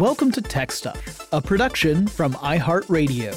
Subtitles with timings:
[0.00, 3.32] Welcome to Tech Stuff, a production from iHeartRadio.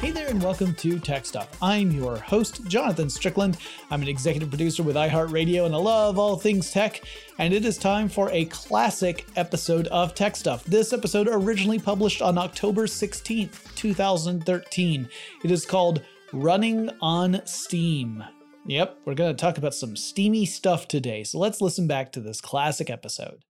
[0.00, 1.54] Hey there, and welcome to Tech Stuff.
[1.60, 3.58] I'm your host, Jonathan Strickland.
[3.90, 7.02] I'm an executive producer with iHeartRadio, and I love all things tech.
[7.36, 10.64] And it is time for a classic episode of Tech Stuff.
[10.64, 15.08] This episode originally published on October 16th, 2013.
[15.44, 16.00] It is called
[16.32, 18.24] Running on Steam.
[18.70, 22.20] Yep, we're going to talk about some steamy stuff today, so let's listen back to
[22.20, 23.44] this classic episode.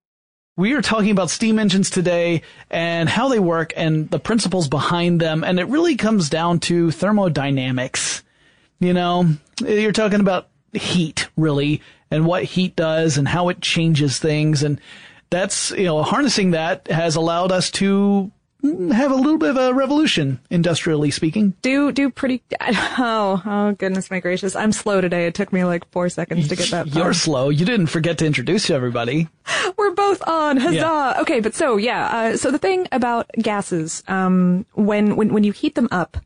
[0.56, 2.40] We are talking about steam engines today
[2.70, 6.90] and how they work and the principles behind them, and it really comes down to
[6.90, 8.22] thermodynamics.
[8.78, 9.26] You know,
[9.60, 14.80] you're talking about heat, really, and what heat does and how it changes things, and
[15.28, 18.32] that's, you know, harnessing that has allowed us to
[18.62, 21.54] have a little bit of a revolution, industrially speaking.
[21.62, 22.42] Do do pretty.
[23.02, 24.54] Oh oh goodness my gracious!
[24.54, 25.26] I'm slow today.
[25.26, 26.86] It took me like four seconds to get that.
[26.94, 27.14] You're far.
[27.14, 27.48] slow.
[27.48, 29.28] You didn't forget to introduce everybody.
[29.76, 30.56] We're both on.
[30.58, 30.74] Huzzah!
[30.74, 31.20] Yeah.
[31.20, 32.06] Okay, but so yeah.
[32.32, 36.18] Uh, so the thing about gases, um, when when when you heat them up,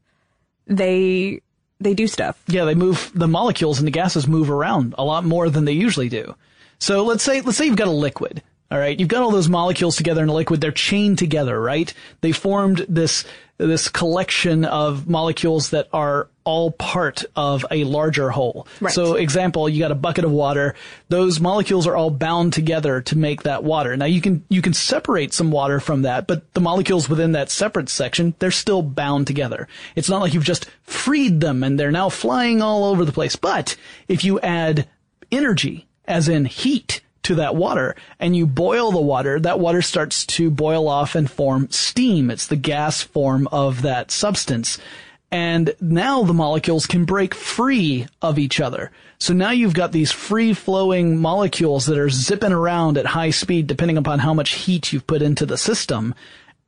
[0.67, 1.41] they
[1.81, 2.43] they do stuff.
[2.47, 3.11] Yeah, they move.
[3.15, 6.35] The molecules in the gases move around a lot more than they usually do.
[6.79, 8.43] So let's say let's say you've got a liquid
[8.75, 8.99] all right.
[8.99, 10.61] You've got all those molecules together in a liquid.
[10.61, 11.95] They're chained together, right?
[12.23, 13.25] They formed this,
[13.57, 18.67] this collection of molecules that are all part of a larger whole.
[18.81, 18.93] Right.
[18.93, 20.75] So example, you got a bucket of water.
[21.09, 23.97] Those molecules are all bound together to make that water.
[23.97, 27.53] Now you can, you can separate some water from that, but the molecules within that
[27.53, 29.69] separate section, they're still bound together.
[29.95, 33.37] It's not like you've just freed them and they're now flying all over the place.
[33.37, 33.77] But
[34.09, 34.89] if you add
[35.31, 40.25] energy, as in heat, to that water and you boil the water, that water starts
[40.27, 42.31] to boil off and form steam.
[42.31, 44.79] It's the gas form of that substance.
[45.31, 48.93] And now the molecules can break free of each other.
[49.19, 53.67] So now you've got these free flowing molecules that are zipping around at high speed
[53.67, 56.15] depending upon how much heat you've put into the system.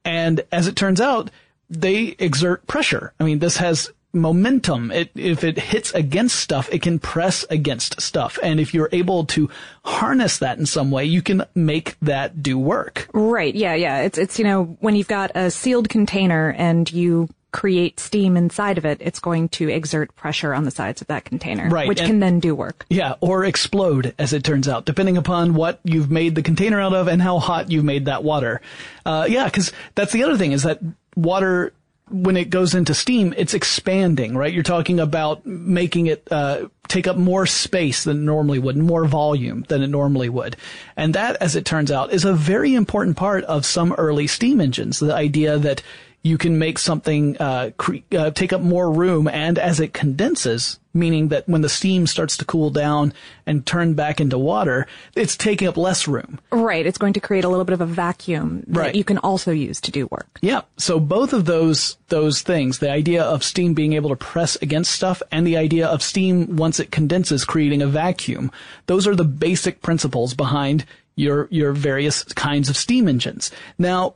[0.05, 1.31] And as it turns out,
[1.69, 3.13] they exert pressure.
[3.21, 4.91] I mean, this has momentum.
[4.91, 8.39] It, if it hits against stuff, it can press against stuff.
[8.43, 9.51] And if you're able to
[9.85, 13.09] harness that in some way, you can make that do work.
[13.13, 13.55] Right.
[13.55, 13.75] Yeah.
[13.75, 14.01] Yeah.
[14.01, 18.77] It's, it's, you know, when you've got a sealed container and you create steam inside
[18.77, 21.89] of it, it's going to exert pressure on the sides of that container, right.
[21.89, 22.85] which and, can then do work.
[22.91, 26.93] Yeah, or explode, as it turns out, depending upon what you've made the container out
[26.93, 28.61] of and how hot you've made that water.
[29.07, 30.81] Uh, yeah, because that's the other thing is that
[31.15, 31.73] water
[32.09, 34.53] when it goes into steam, it's expanding, right?
[34.53, 39.07] You're talking about making it uh, take up more space than it normally would, more
[39.07, 40.57] volume than it normally would.
[40.97, 44.61] And that, as it turns out, is a very important part of some early steam
[44.61, 45.01] engines.
[45.01, 45.83] The idea that
[46.27, 50.81] you can make something uh, cre- uh, take up more room, and as it condenses,
[50.93, 53.13] meaning that when the steam starts to cool down
[53.47, 56.41] and turn back into water, it's taking up less room.
[56.51, 56.85] Right.
[56.85, 58.95] It's going to create a little bit of a vacuum that right.
[58.95, 60.27] you can also use to do work.
[60.43, 60.63] Yeah.
[60.77, 64.91] So both of those those things, the idea of steam being able to press against
[64.91, 68.51] stuff and the idea of steam once it condenses creating a vacuum,
[68.87, 73.53] those are the basic principles behind your your various kinds of steam engines.
[73.79, 74.15] Now,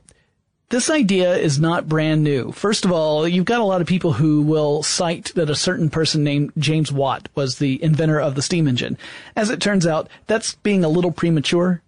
[0.71, 2.51] this idea is not brand new.
[2.51, 5.89] First of all, you've got a lot of people who will cite that a certain
[5.89, 8.97] person named James Watt was the inventor of the steam engine.
[9.35, 11.81] As it turns out, that's being a little premature.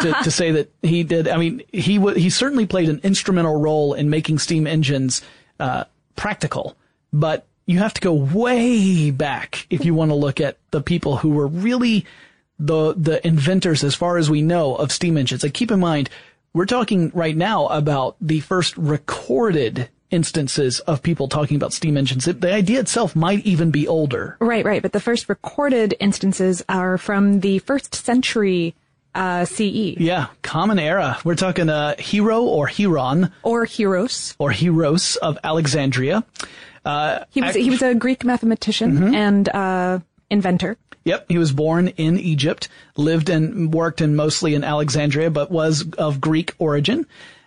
[0.00, 1.28] to, to, say that he did.
[1.28, 5.20] I mean, he w- he certainly played an instrumental role in making steam engines
[5.60, 5.84] uh,
[6.16, 6.74] practical,
[7.12, 11.18] but you have to go way back if you want to look at the people
[11.18, 12.06] who were really
[12.58, 15.42] the the inventors, as far as we know, of steam engines.
[15.42, 16.10] Like, keep in mind,
[16.58, 22.24] we're talking right now about the first recorded instances of people talking about steam engines.
[22.24, 24.36] The idea itself might even be older.
[24.40, 24.82] Right, right.
[24.82, 28.74] But the first recorded instances are from the first century
[29.14, 29.94] uh, CE.
[29.98, 31.18] Yeah, common era.
[31.24, 33.30] We're talking uh, Hero or Heron.
[33.44, 34.34] Or Heros.
[34.40, 36.24] Or Heros of Alexandria.
[36.84, 39.14] Uh, he was he was a Greek mathematician mm-hmm.
[39.14, 40.76] and uh, inventor.
[41.08, 45.90] Yep, he was born in Egypt, lived and worked in mostly in Alexandria, but was
[45.96, 47.06] of Greek origin,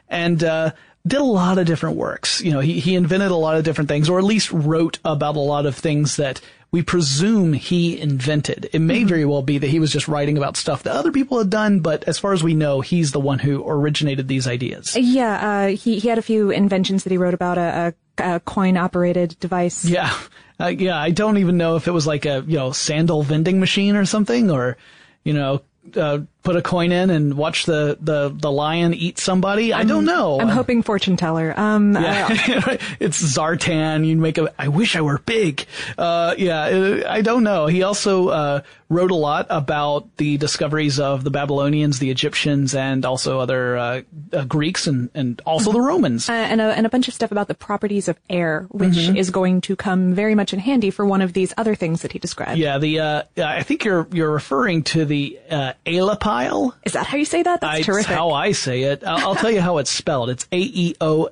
[0.10, 0.72] and uh,
[1.06, 2.42] did a lot of different works.
[2.42, 5.36] You know, he he invented a lot of different things, or at least wrote about
[5.36, 6.42] a lot of things that
[6.72, 8.70] we presume he invented.
[8.72, 9.10] It may mm-hmm.
[9.10, 11.82] very well be that he was just writing about stuff that other people had done,
[11.82, 14.96] but as far as we know, he's the one who originated these ideas.
[14.96, 18.40] Yeah, uh, he he had a few inventions that he wrote about a, a, a
[18.40, 19.86] coin operated device.
[19.86, 20.14] Yeah,
[20.60, 23.60] uh, yeah, I don't even know if it was like a, you know, sandal vending
[23.60, 24.78] machine or something or,
[25.24, 25.62] you know,
[25.96, 29.74] uh, put a coin in and watch the, the, the lion eat somebody?
[29.74, 30.40] I'm, I do not know.
[30.40, 31.54] I'm hoping fortune teller.
[31.58, 32.28] Um, yeah.
[33.00, 34.06] it's Zoltar.
[34.06, 35.66] You make a, I wish I were big.
[35.98, 37.66] Uh, yeah, I don't know.
[37.68, 38.62] He also, uh,
[38.92, 44.02] wrote a lot about the discoveries of the Babylonians, the Egyptians, and also other, uh,
[44.34, 46.30] uh Greeks and, and also the Romans.
[46.30, 49.16] Uh, and, a, and a bunch of stuff about the properties of air, which mm-hmm.
[49.16, 52.12] is going to come very much in handy for one of these other things that
[52.12, 52.60] he described.
[52.60, 56.74] Yeah, the, uh, I think you're, you're referring to the, uh, Aeolipile.
[56.84, 57.62] Is that how you say that?
[57.62, 58.14] That's I, terrific.
[58.14, 59.06] how I say it.
[59.06, 60.30] I'll, I'll tell you how it's spelled.
[60.30, 61.30] It's A-E-O-L-I-P-I-L-E.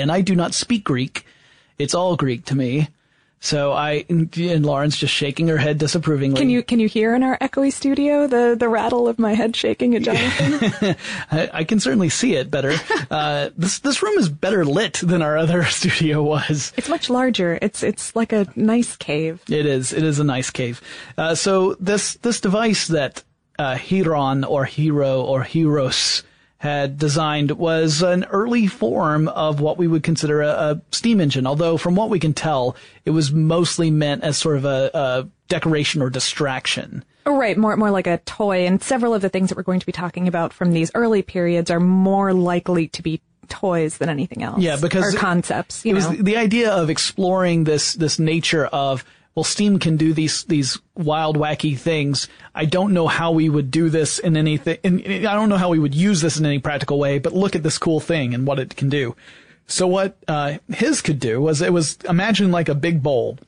[0.00, 1.24] And I do not speak Greek.
[1.78, 2.88] It's all Greek to me.
[3.42, 6.38] So I and Lauren's just shaking her head disapprovingly.
[6.38, 9.56] Can you can you hear in our echoey studio the the rattle of my head
[9.56, 10.94] shaking at Jonathan?
[11.32, 12.72] I, I, can certainly see it better.
[13.10, 16.72] Uh, this this room is better lit than our other studio was.
[16.76, 17.58] It's much larger.
[17.60, 19.42] It's it's like a nice cave.
[19.50, 19.92] It is.
[19.92, 20.80] It is a nice cave.
[21.18, 23.22] Uh, so this this device that
[23.58, 26.22] uh, Hieron or Hero or Heros
[26.62, 31.44] had designed was an early form of what we would consider a, a, steam engine.
[31.44, 35.28] Although from what we can tell, it was mostly meant as sort of a, a
[35.48, 37.04] decoration or distraction.
[37.26, 38.64] Oh, right, more more like a toy.
[38.64, 41.22] And several of the things that we're going to be talking about from these early
[41.22, 44.60] periods are more likely to be toys than anything else.
[44.60, 45.84] Yeah, because or concepts.
[45.84, 45.94] it know?
[45.96, 50.78] was the idea of exploring this this nature of well, Steam can do these these
[50.94, 52.28] wild, wacky things.
[52.54, 54.78] I don't know how we would do this in anything.
[54.82, 57.18] In, I don't know how we would use this in any practical way.
[57.18, 59.16] But look at this cool thing and what it can do.
[59.66, 63.38] So what uh, his could do was it was imagine like a big bowl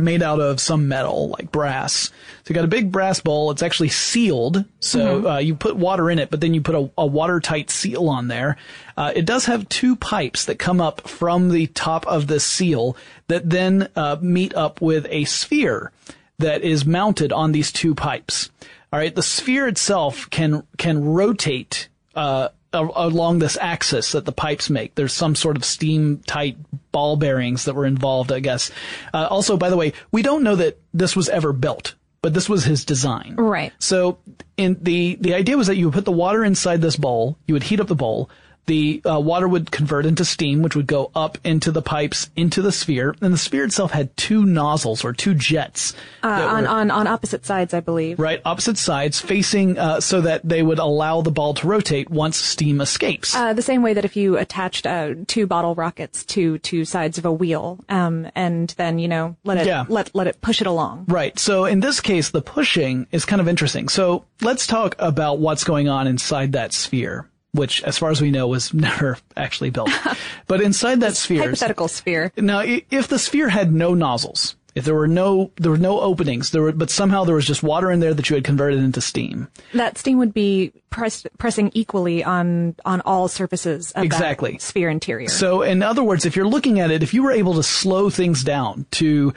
[0.00, 2.10] made out of some metal like brass.
[2.44, 3.50] So you got a big brass bowl.
[3.50, 4.64] It's actually sealed.
[4.80, 5.26] So mm-hmm.
[5.26, 8.28] uh, you put water in it, but then you put a, a watertight seal on
[8.28, 8.56] there.
[8.96, 12.96] Uh, it does have two pipes that come up from the top of the seal
[13.28, 15.92] that then uh, meet up with a sphere
[16.38, 18.50] that is mounted on these two pipes.
[18.92, 24.70] All right, the sphere itself can can rotate uh, along this axis that the pipes
[24.70, 24.94] make.
[24.94, 26.56] There's some sort of steam tight
[26.92, 28.70] ball bearings that were involved, I guess.
[29.12, 32.48] Uh, also, by the way, we don't know that this was ever built, but this
[32.48, 33.34] was his design.
[33.36, 33.72] Right.
[33.78, 34.18] So,
[34.56, 37.54] in the the idea was that you would put the water inside this bowl, you
[37.54, 38.30] would heat up the bowl,
[38.66, 42.62] the uh, water would convert into steam, which would go up into the pipes into
[42.62, 46.68] the sphere, and the sphere itself had two nozzles or two jets uh, on, were,
[46.68, 48.18] on on opposite sides, I believe.
[48.18, 52.36] Right, opposite sides, facing uh, so that they would allow the ball to rotate once
[52.36, 53.34] steam escapes.
[53.34, 57.18] Uh, the same way that if you attached uh, two bottle rockets to two sides
[57.18, 59.84] of a wheel, um, and then you know let it yeah.
[59.88, 61.06] let let it push it along.
[61.08, 61.38] Right.
[61.38, 63.88] So in this case, the pushing is kind of interesting.
[63.88, 68.30] So let's talk about what's going on inside that sphere which, as far as we
[68.30, 69.90] know, was never actually built.
[70.46, 72.32] but inside that sphere, hypothetical sphere.
[72.36, 76.50] Now, if the sphere had no nozzles, if there were no there were no openings,
[76.50, 79.00] there were, but somehow there was just water in there that you had converted into
[79.00, 79.48] steam.
[79.74, 84.52] That steam would be press, pressing equally on on all surfaces of exactly.
[84.52, 85.28] that sphere interior.
[85.28, 88.10] So, in other words, if you're looking at it, if you were able to slow
[88.10, 89.34] things down to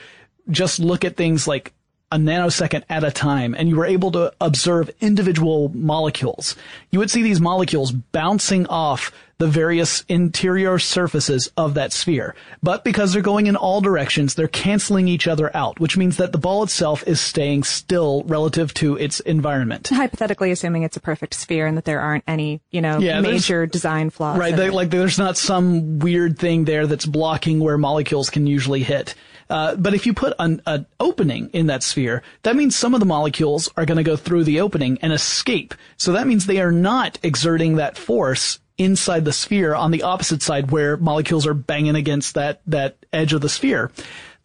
[0.49, 1.73] just look at things like
[2.13, 6.55] a nanosecond at a time and you were able to observe individual molecules,
[6.91, 12.35] you would see these molecules bouncing off the various interior surfaces of that sphere.
[12.61, 16.31] But because they're going in all directions, they're canceling each other out, which means that
[16.31, 19.89] the ball itself is staying still relative to its environment.
[19.89, 23.65] Hypothetically assuming it's a perfect sphere and that there aren't any, you know, yeah, major
[23.65, 24.37] design flaws.
[24.37, 24.55] Right.
[24.55, 29.15] They, like there's not some weird thing there that's blocking where molecules can usually hit.
[29.49, 32.99] Uh, but if you put an, an, opening in that sphere, that means some of
[32.99, 35.73] the molecules are going to go through the opening and escape.
[35.97, 40.41] So that means they are not exerting that force inside the sphere on the opposite
[40.41, 43.91] side where molecules are banging against that, that edge of the sphere.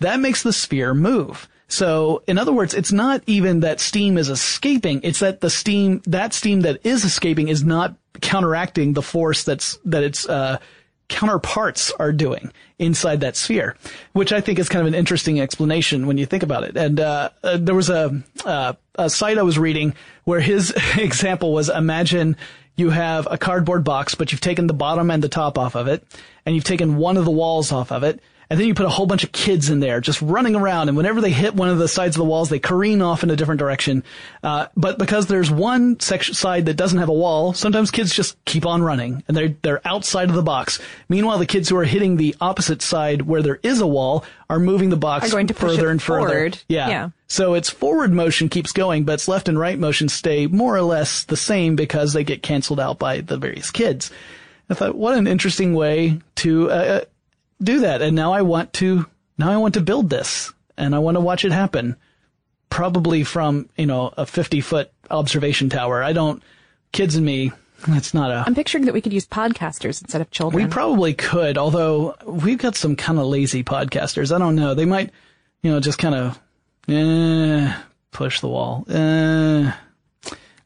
[0.00, 1.48] That makes the sphere move.
[1.68, 6.00] So, in other words, it's not even that steam is escaping, it's that the steam,
[6.06, 10.58] that steam that is escaping is not counteracting the force that's, that it's, uh,
[11.08, 13.76] counterparts are doing inside that sphere,
[14.12, 16.76] which I think is kind of an interesting explanation when you think about it.
[16.76, 21.52] And uh, uh, there was a, uh, a site I was reading where his example
[21.52, 22.36] was imagine
[22.76, 25.88] you have a cardboard box, but you've taken the bottom and the top off of
[25.88, 26.04] it,
[26.46, 28.20] and you've taken one of the walls off of it,
[28.50, 30.96] and then you put a whole bunch of kids in there just running around, and
[30.96, 33.36] whenever they hit one of the sides of the walls, they careen off in a
[33.36, 34.02] different direction.
[34.42, 38.42] Uh, but because there's one section side that doesn't have a wall, sometimes kids just
[38.44, 40.80] keep on running, and they're they're outside of the box.
[41.08, 44.58] Meanwhile, the kids who are hitting the opposite side where there is a wall are
[44.58, 46.28] moving the box further and further.
[46.28, 46.62] Forward.
[46.68, 46.88] Yeah.
[46.88, 47.10] yeah.
[47.26, 50.80] So its forward motion keeps going, but its left and right motion stay more or
[50.82, 54.10] less the same because they get canceled out by the various kids.
[54.70, 57.00] I thought, what an interesting way to uh,
[57.62, 58.02] do that.
[58.02, 61.20] And now I want to, now I want to build this and I want to
[61.20, 61.96] watch it happen.
[62.70, 66.02] probably from, you know, a 50 foot observation tower.
[66.02, 66.42] I don't,
[66.92, 67.50] kids and me,
[67.86, 68.44] that's not a.
[68.46, 70.64] I'm picturing that we could use podcasters instead of children.
[70.64, 74.34] We probably could, although we've got some kind of lazy podcasters.
[74.34, 74.74] I don't know.
[74.74, 75.10] They might,
[75.62, 76.38] you know, just kind of,
[76.88, 77.74] eh,
[78.12, 78.84] push the wall.
[78.90, 79.72] Eh.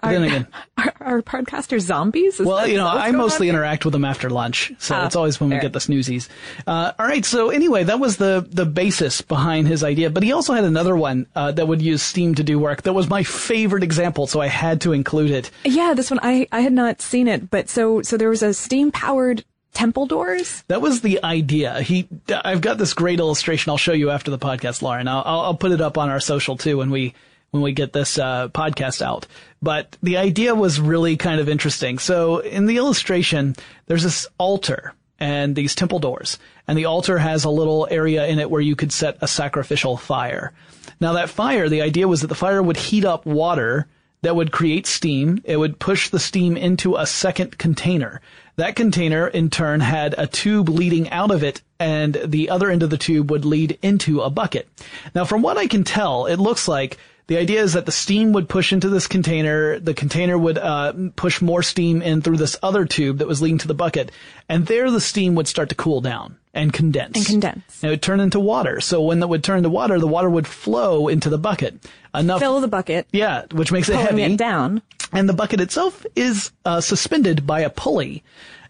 [0.02, 2.40] Are, then again, are, are podcasters zombies?
[2.40, 5.40] Is well, you know, I mostly interact with them after lunch, so ah, it's always
[5.40, 5.58] when fair.
[5.58, 6.28] we get the snoozies.
[6.66, 10.10] Uh, all right, so anyway, that was the the basis behind his idea.
[10.10, 12.82] But he also had another one uh, that would use Steam to do work.
[12.82, 15.50] That was my favorite example, so I had to include it.
[15.64, 18.52] Yeah, this one I I had not seen it, but so so there was a
[18.54, 19.44] Steam powered
[19.74, 20.62] temple doors?
[20.68, 21.80] That was the idea.
[21.80, 22.08] He,
[22.44, 23.70] I've got this great illustration.
[23.70, 25.08] I'll show you after the podcast, Lauren.
[25.08, 27.14] I'll, I'll put it up on our social too when we
[27.52, 29.26] when we get this uh, podcast out.
[29.62, 31.98] But the idea was really kind of interesting.
[31.98, 33.54] So in the illustration,
[33.86, 38.40] there's this altar and these temple doors, and the altar has a little area in
[38.40, 40.52] it where you could set a sacrificial fire.
[40.98, 43.86] Now that fire, the idea was that the fire would heat up water
[44.22, 45.42] that would create steam.
[45.44, 48.20] It would push the steam into a second container.
[48.56, 52.82] That container, in turn, had a tube leading out of it, and the other end
[52.82, 54.68] of the tube would lead into a bucket.
[55.14, 58.32] Now, from what I can tell, it looks like the idea is that the steam
[58.32, 59.78] would push into this container.
[59.78, 63.58] The container would uh, push more steam in through this other tube that was leading
[63.58, 64.10] to the bucket,
[64.48, 67.16] and there the steam would start to cool down and condense.
[67.16, 67.82] And condense.
[67.82, 68.80] And it would turn into water.
[68.80, 71.88] So when it would turn into water, the water would flow into the bucket.
[72.14, 72.40] Enough.
[72.40, 73.06] Fill the bucket.
[73.12, 74.22] Yeah, which makes it heavy.
[74.22, 74.82] it down.
[75.12, 78.22] And the bucket itself is uh, suspended by a pulley.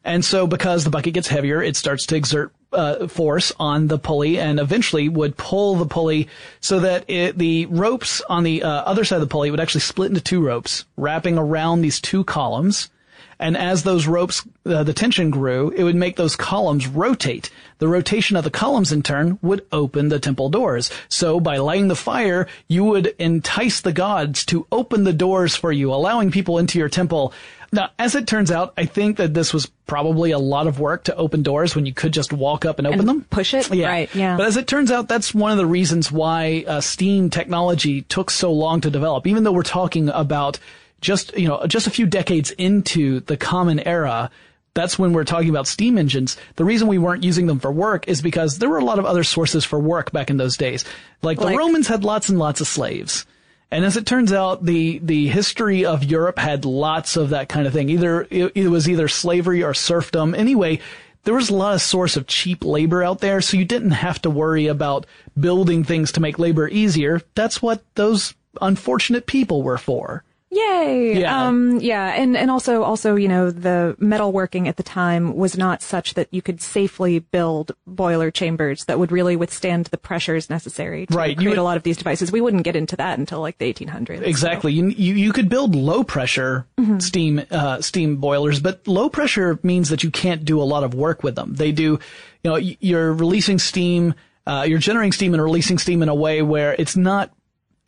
[0.05, 3.99] And so because the bucket gets heavier, it starts to exert uh, force on the
[3.99, 6.29] pulley and eventually would pull the pulley
[6.61, 9.81] so that it, the ropes on the uh, other side of the pulley would actually
[9.81, 12.91] split into two ropes wrapping around these two columns.
[13.39, 17.51] And as those ropes, uh, the tension grew, it would make those columns rotate.
[17.79, 20.93] The rotation of the columns in turn would open the temple doors.
[21.09, 25.73] So by lighting the fire, you would entice the gods to open the doors for
[25.73, 27.33] you, allowing people into your temple
[27.73, 31.05] now, as it turns out, I think that this was probably a lot of work
[31.05, 33.27] to open doors when you could just walk up and open and them.
[33.31, 33.73] Push it?
[33.73, 33.89] Yeah.
[33.89, 34.37] Right, yeah.
[34.37, 38.31] But as it turns out, that's one of the reasons why uh, Steam technology took
[38.31, 39.27] so long to develop.
[39.27, 40.59] Even though we're talking about
[41.01, 44.31] just, you know, just a few decades into the common era,
[44.75, 46.37] that's when we're talking about steam engines.
[46.57, 49.07] The reason we weren't using them for work is because there were a lot of
[49.07, 50.85] other sources for work back in those days.
[51.23, 53.25] Like, like the Romans had lots and lots of slaves.
[53.73, 57.67] And as it turns out, the, the history of Europe had lots of that kind
[57.67, 57.89] of thing.
[57.89, 60.35] Either, it, it was either slavery or serfdom.
[60.35, 60.79] Anyway,
[61.25, 64.21] there was a lot of source of cheap labor out there, so you didn't have
[64.23, 65.07] to worry about
[65.41, 67.23] building things to make labor easier.
[67.35, 70.23] That's what those unfortunate people were for.
[70.63, 71.21] Yay!
[71.21, 71.47] Yeah.
[71.47, 75.83] Um, yeah, and, and also, also, you know, the metalworking at the time was not
[75.83, 81.07] such that you could safely build boiler chambers that would really withstand the pressures necessary
[81.07, 81.37] to right.
[81.37, 82.33] create would, a lot of these devices.
[82.33, 84.23] We wouldn't get into that until like the 1800s.
[84.23, 84.73] Exactly.
[84.73, 84.87] So.
[84.87, 86.99] You, you, could build low pressure mm-hmm.
[86.99, 90.95] steam, uh, steam boilers, but low pressure means that you can't do a lot of
[90.95, 91.55] work with them.
[91.55, 91.99] They do,
[92.45, 94.15] you know, you're releasing steam,
[94.47, 97.33] uh, you're generating steam and releasing steam in a way where it's not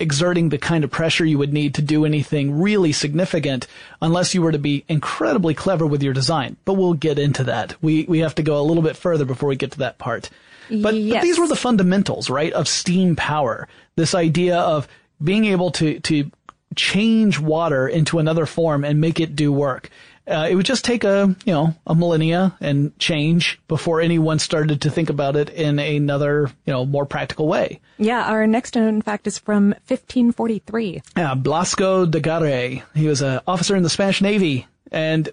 [0.01, 3.67] exerting the kind of pressure you would need to do anything really significant
[4.03, 6.57] unless you were to be incredibly clever with your design.
[6.65, 7.77] But we'll get into that.
[7.81, 10.31] We, we have to go a little bit further before we get to that part.
[10.69, 11.17] But, yes.
[11.17, 13.69] but these were the fundamentals, right, of steam power.
[13.97, 14.89] This idea of
[15.23, 16.31] being able to, to
[16.75, 19.91] change water into another form and make it do work.
[20.27, 24.81] Uh, it would just take a, you know, a millennia and change before anyone started
[24.81, 27.81] to think about it in another, you know, more practical way.
[27.99, 31.03] Yeah, our next known fact is from 1543.
[31.17, 32.83] Yeah, Blasco de Garay.
[32.95, 35.29] He was an officer in the Spanish Navy, and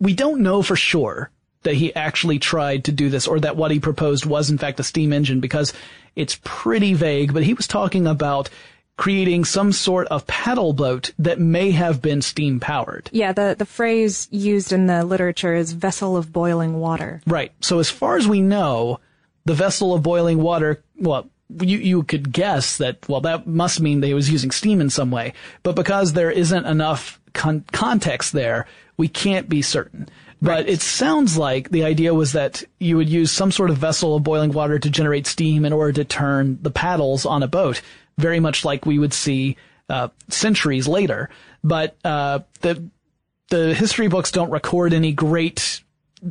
[0.00, 1.30] we don't know for sure
[1.62, 4.80] that he actually tried to do this or that what he proposed was in fact
[4.80, 5.72] a steam engine because
[6.14, 8.50] it's pretty vague, but he was talking about
[8.96, 13.10] creating some sort of paddle boat that may have been steam powered.
[13.12, 17.20] Yeah, the, the phrase used in the literature is vessel of boiling water.
[17.26, 17.52] Right.
[17.60, 19.00] So as far as we know,
[19.44, 21.28] the vessel of boiling water, well,
[21.60, 25.10] you, you could guess that, well, that must mean they was using steam in some
[25.10, 25.34] way.
[25.62, 30.08] But because there isn't enough con- context there, we can't be certain.
[30.40, 30.68] But right.
[30.68, 34.22] it sounds like the idea was that you would use some sort of vessel of
[34.22, 37.80] boiling water to generate steam in order to turn the paddles on a boat
[38.18, 39.56] very much like we would see
[39.88, 41.30] uh, centuries later.
[41.62, 42.88] But uh, the
[43.50, 45.82] the history books don't record any great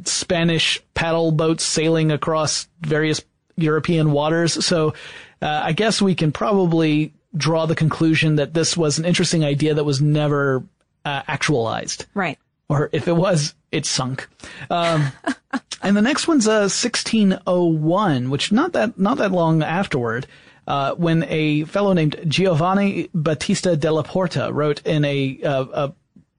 [0.05, 3.21] Spanish paddle boats sailing across various
[3.55, 4.65] European waters.
[4.65, 4.93] So
[5.41, 9.73] uh, I guess we can probably draw the conclusion that this was an interesting idea
[9.73, 10.63] that was never
[11.05, 12.05] uh, actualized.
[12.13, 12.37] Right.
[12.69, 14.27] Or if it was, it sunk.
[14.69, 15.11] Um,
[15.83, 20.25] and the next one's uh, 1601, which not that not that long afterward.
[20.67, 25.65] Uh, when a fellow named Giovanni Battista della Porta wrote in a, uh,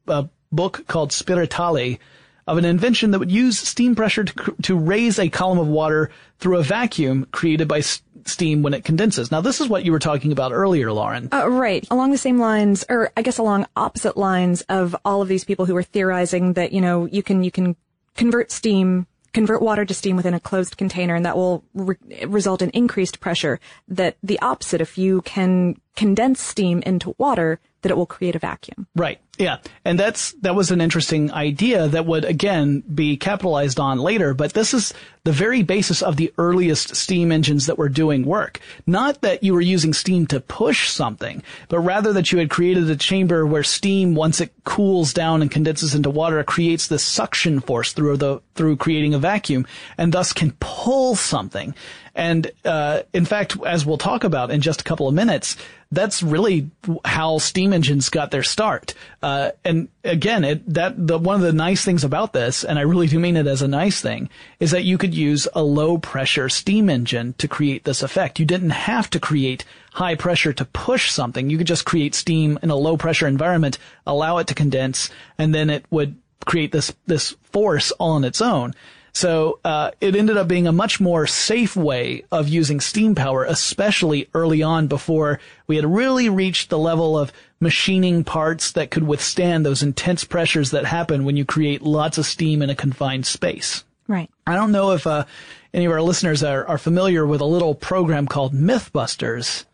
[0.06, 1.98] a, a book called Spiritali
[2.46, 6.10] of an invention that would use steam pressure to, to raise a column of water
[6.38, 9.30] through a vacuum created by steam when it condenses.
[9.30, 11.28] Now, this is what you were talking about earlier, Lauren.
[11.32, 11.86] Uh, right.
[11.90, 15.66] Along the same lines, or I guess along opposite lines of all of these people
[15.66, 17.76] who were theorizing that, you know, you can, you can
[18.14, 22.62] convert steam convert water to steam within a closed container and that will re- result
[22.62, 23.60] in increased pressure.
[23.88, 28.38] That the opposite, if you can condense steam into water, that it will create a
[28.38, 28.86] vacuum.
[28.96, 29.20] Right.
[29.38, 29.58] Yeah.
[29.84, 34.52] And that's, that was an interesting idea that would again be capitalized on later, but
[34.52, 38.60] this is the very basis of the earliest steam engines that were doing work.
[38.86, 42.88] Not that you were using steam to push something, but rather that you had created
[42.90, 47.58] a chamber where steam, once it cools down and condenses into water, creates this suction
[47.60, 49.66] force through the, through creating a vacuum
[49.98, 51.74] and thus can pull something.
[52.14, 55.56] And, uh, in fact, as we'll talk about in just a couple of minutes,
[55.90, 56.70] that's really
[57.04, 58.94] how steam engines got their start.
[59.24, 62.82] Uh, and again, it, that the, one of the nice things about this, and I
[62.82, 64.28] really do mean it as a nice thing,
[64.60, 68.38] is that you could use a low pressure steam engine to create this effect.
[68.38, 69.64] You didn't have to create
[69.94, 71.48] high pressure to push something.
[71.48, 75.54] You could just create steam in a low pressure environment, allow it to condense, and
[75.54, 78.74] then it would create this this force all on its own.
[79.14, 83.44] So uh, it ended up being a much more safe way of using steam power,
[83.44, 89.04] especially early on before we had really reached the level of machining parts that could
[89.04, 93.24] withstand those intense pressures that happen when you create lots of steam in a confined
[93.24, 93.84] space.
[94.08, 94.28] Right.
[94.48, 95.24] I don't know if uh,
[95.72, 99.64] any of our listeners are, are familiar with a little program called Mythbusters.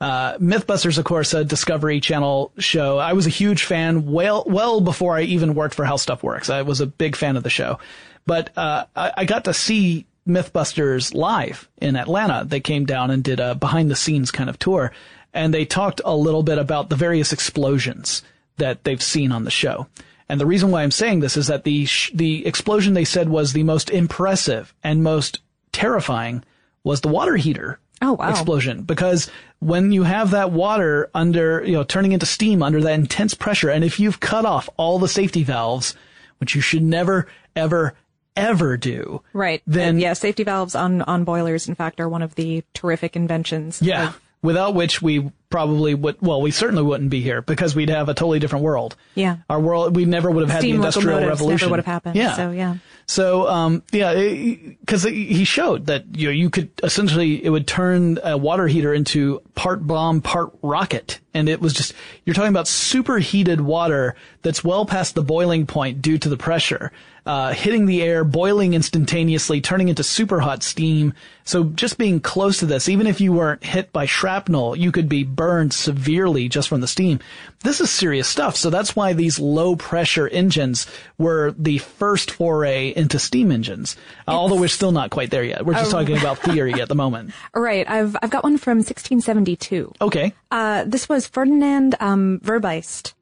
[0.00, 2.98] Uh, Mythbusters, of course, a Discovery Channel show.
[2.98, 6.48] I was a huge fan well, well before I even worked for How Stuff Works.
[6.48, 7.80] I was a big fan of the show.
[8.28, 12.44] But uh, I, I got to see MythBusters live in Atlanta.
[12.44, 14.92] They came down and did a behind the scenes kind of tour,
[15.32, 18.22] and they talked a little bit about the various explosions
[18.58, 19.86] that they've seen on the show.
[20.28, 23.30] And the reason why I'm saying this is that the sh- the explosion they said
[23.30, 25.38] was the most impressive and most
[25.72, 26.44] terrifying
[26.84, 28.28] was the water heater oh, wow.
[28.28, 29.30] explosion because
[29.60, 33.70] when you have that water under you know turning into steam under that intense pressure
[33.70, 35.94] and if you've cut off all the safety valves
[36.38, 37.94] which you should never ever
[38.38, 39.22] ever do.
[39.32, 39.62] Right.
[39.66, 43.82] Then yeah, safety valves on on boilers in fact are one of the terrific inventions.
[43.82, 44.08] Yeah.
[44.08, 48.08] Of, without which we probably would well we certainly wouldn't be here because we'd have
[48.08, 51.26] a totally different world yeah our world we never would have had Steam the industrial
[51.26, 56.04] revolution never would have happened yeah so yeah so um yeah because he showed that
[56.16, 60.50] you know you could essentially it would turn a water heater into part bomb part
[60.62, 61.94] rocket and it was just
[62.26, 66.92] you're talking about superheated water that's well past the boiling point due to the pressure
[67.28, 71.12] uh, hitting the air, boiling instantaneously, turning into super hot steam.
[71.44, 75.10] So just being close to this, even if you weren't hit by shrapnel, you could
[75.10, 77.20] be burned severely just from the steam.
[77.60, 78.56] This is serious stuff.
[78.56, 80.86] So that's why these low pressure engines
[81.18, 83.92] were the first foray into steam engines.
[83.92, 85.66] It's, although we're still not quite there yet.
[85.66, 87.32] We're just uh, talking about theory at the moment.
[87.54, 87.88] Right.
[87.88, 89.92] I've I've got one from 1672.
[90.00, 90.32] Okay.
[90.50, 93.12] Uh, this was Ferdinand um, Verbiest.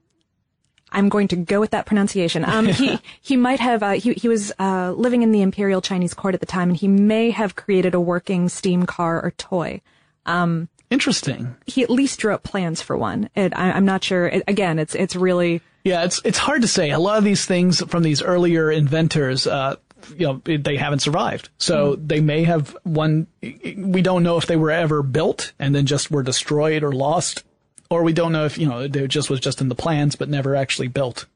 [0.92, 2.44] I'm going to go with that pronunciation.
[2.44, 6.14] Um, he he might have uh, he he was uh, living in the Imperial Chinese
[6.14, 9.81] court at the time, and he may have created a working steam car or toy.
[10.25, 11.57] Um, Interesting.
[11.66, 13.29] He at least drew up plans for one.
[13.35, 14.29] It, I, am not sure.
[14.29, 16.05] It, again, it's it's really yeah.
[16.05, 16.90] It's it's hard to say.
[16.90, 19.46] A lot of these things from these earlier inventors.
[19.46, 19.77] Uh,
[20.16, 21.49] you know, they haven't survived.
[21.59, 22.09] So mm.
[22.09, 26.11] they may have one, we don't know if they were ever built and then just
[26.11, 27.42] were destroyed or lost
[27.90, 30.29] or we don't know if, you know, it just was just in the plans but
[30.29, 31.27] never actually built.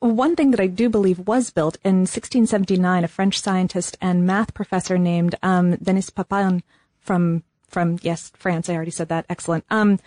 [0.00, 4.54] One thing that I do believe was built in 1679, a French scientist and math
[4.54, 6.62] professor named um, Denis Papin
[7.00, 8.68] from from yes France.
[8.68, 9.26] I already said that.
[9.28, 9.64] Excellent.
[9.70, 9.98] Um,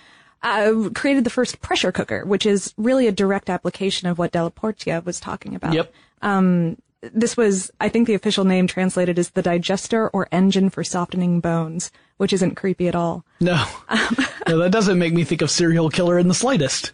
[0.43, 4.49] uh, created the first pressure cooker, which is really a direct application of what Della
[4.49, 5.73] Porta was talking about.
[5.73, 5.93] Yep.
[6.21, 10.83] Um, this was, I think the official name translated is the digester or engine for
[10.83, 13.25] softening bones, which isn't creepy at all.
[13.39, 13.65] No.
[13.89, 16.93] Um, no, that doesn't make me think of serial killer in the slightest.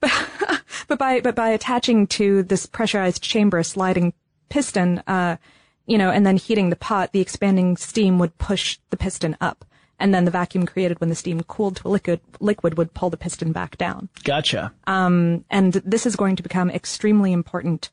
[0.00, 0.10] But,
[0.88, 4.12] but by, but by attaching to this pressurized chamber a sliding
[4.48, 5.36] piston, uh,
[5.86, 9.64] you know, and then heating the pot, the expanding steam would push the piston up.
[10.00, 13.10] And then the vacuum created when the steam cooled to a liquid, liquid would pull
[13.10, 14.08] the piston back down.
[14.22, 14.72] Gotcha.
[14.86, 17.90] Um, and this is going to become extremely important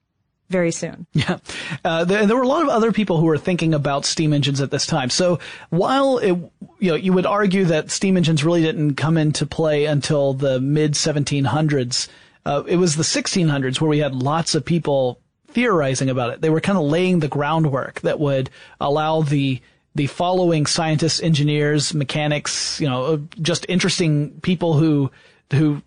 [0.50, 1.08] very soon.
[1.16, 1.38] Yeah.
[1.84, 4.62] Uh, there, there, were a lot of other people who were thinking about steam engines
[4.62, 5.10] at this time.
[5.10, 6.34] So while it,
[6.80, 10.60] you know, you would argue that steam engines really didn't come into play until the
[10.60, 12.10] mid 1700s,
[12.46, 16.42] uh, it was the 1600s where we had lots of people theorizing about it.
[16.42, 19.62] They were kind of laying the groundwork that would allow the
[19.96, 25.10] the following scientists, engineers, mechanics, you know, just interesting people who,
[25.54, 25.82] who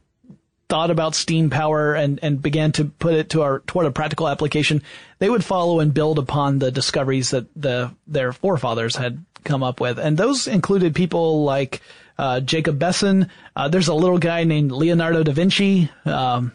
[0.69, 4.29] thought about steam power and, and began to put it to our, toward a practical
[4.29, 4.83] application,
[5.19, 9.81] they would follow and build upon the discoveries that the, their forefathers had come up
[9.81, 9.99] with.
[9.99, 11.81] And those included people like,
[12.19, 13.29] uh, Jacob Besson.
[13.55, 15.89] Uh, there's a little guy named Leonardo da Vinci.
[16.05, 16.53] Um,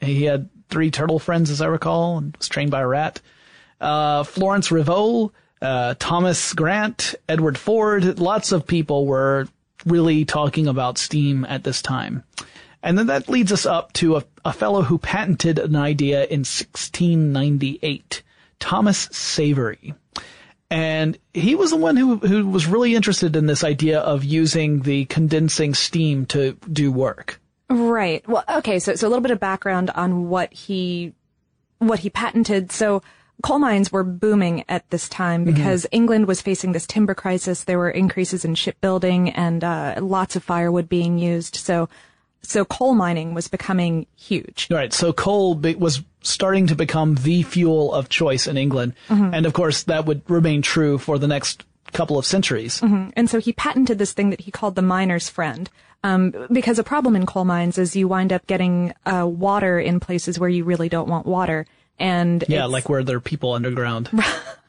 [0.00, 3.20] he had three turtle friends, as I recall, and was trained by a rat.
[3.80, 8.18] Uh, Florence Rivault, uh, Thomas Grant, Edward Ford.
[8.18, 9.48] Lots of people were
[9.84, 12.24] really talking about steam at this time.
[12.82, 16.40] And then that leads us up to a, a fellow who patented an idea in
[16.40, 18.22] 1698,
[18.58, 19.94] Thomas Savery.
[20.70, 24.80] And he was the one who, who was really interested in this idea of using
[24.80, 27.40] the condensing steam to do work.
[27.68, 28.26] Right.
[28.26, 28.78] Well, okay.
[28.78, 31.12] So, so a little bit of background on what he,
[31.78, 32.72] what he patented.
[32.72, 33.02] So
[33.42, 35.54] coal mines were booming at this time mm-hmm.
[35.54, 35.96] because mm-hmm.
[35.96, 37.64] England was facing this timber crisis.
[37.64, 41.54] There were increases in shipbuilding and, uh, lots of firewood being used.
[41.56, 41.88] So
[42.42, 44.68] so coal mining was becoming huge.
[44.70, 44.92] Right.
[44.92, 48.94] So coal be- was starting to become the fuel of choice in England.
[49.08, 49.34] Mm-hmm.
[49.34, 52.80] And of course, that would remain true for the next couple of centuries.
[52.80, 53.10] Mm-hmm.
[53.16, 55.70] And so he patented this thing that he called the miner's friend.
[56.04, 60.00] Um, because a problem in coal mines is you wind up getting uh, water in
[60.00, 61.64] places where you really don't want water.
[61.98, 64.10] And yeah, like where there are people underground.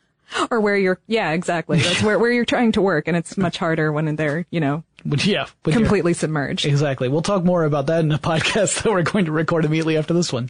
[0.52, 1.80] or where you're, yeah, exactly.
[1.80, 4.84] That's where, where you're trying to work and it's much harder when they're, you know,
[5.06, 6.66] yeah, completely submerged.
[6.66, 7.08] Exactly.
[7.10, 10.14] We'll talk more about that in a podcast that we're going to record immediately after
[10.14, 10.50] this one.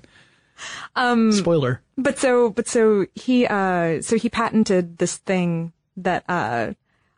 [0.96, 1.82] Um, spoiler.
[1.98, 6.74] But so, but so he, uh, so he patented this thing that, uh,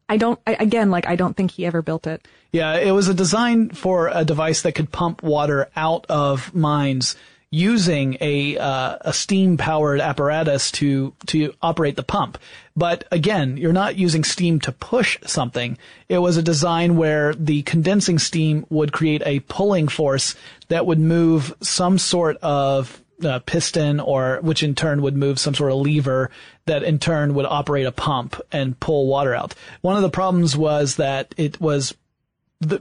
[0.08, 2.28] I don't, I, again, like, I don't think he ever built it.
[2.52, 7.16] Yeah, it was a design for a device that could pump water out of mines
[7.52, 12.38] using a uh, a steam powered apparatus to to operate the pump.
[12.76, 15.78] But again, you're not using steam to push something.
[16.10, 20.36] It was a design where the condensing steam would create a pulling force
[20.68, 25.54] that would move some sort of uh, piston or which in turn would move some
[25.54, 26.30] sort of lever
[26.66, 29.56] that in turn would operate a pump and pull water out.
[29.82, 31.96] One of the problems was that it was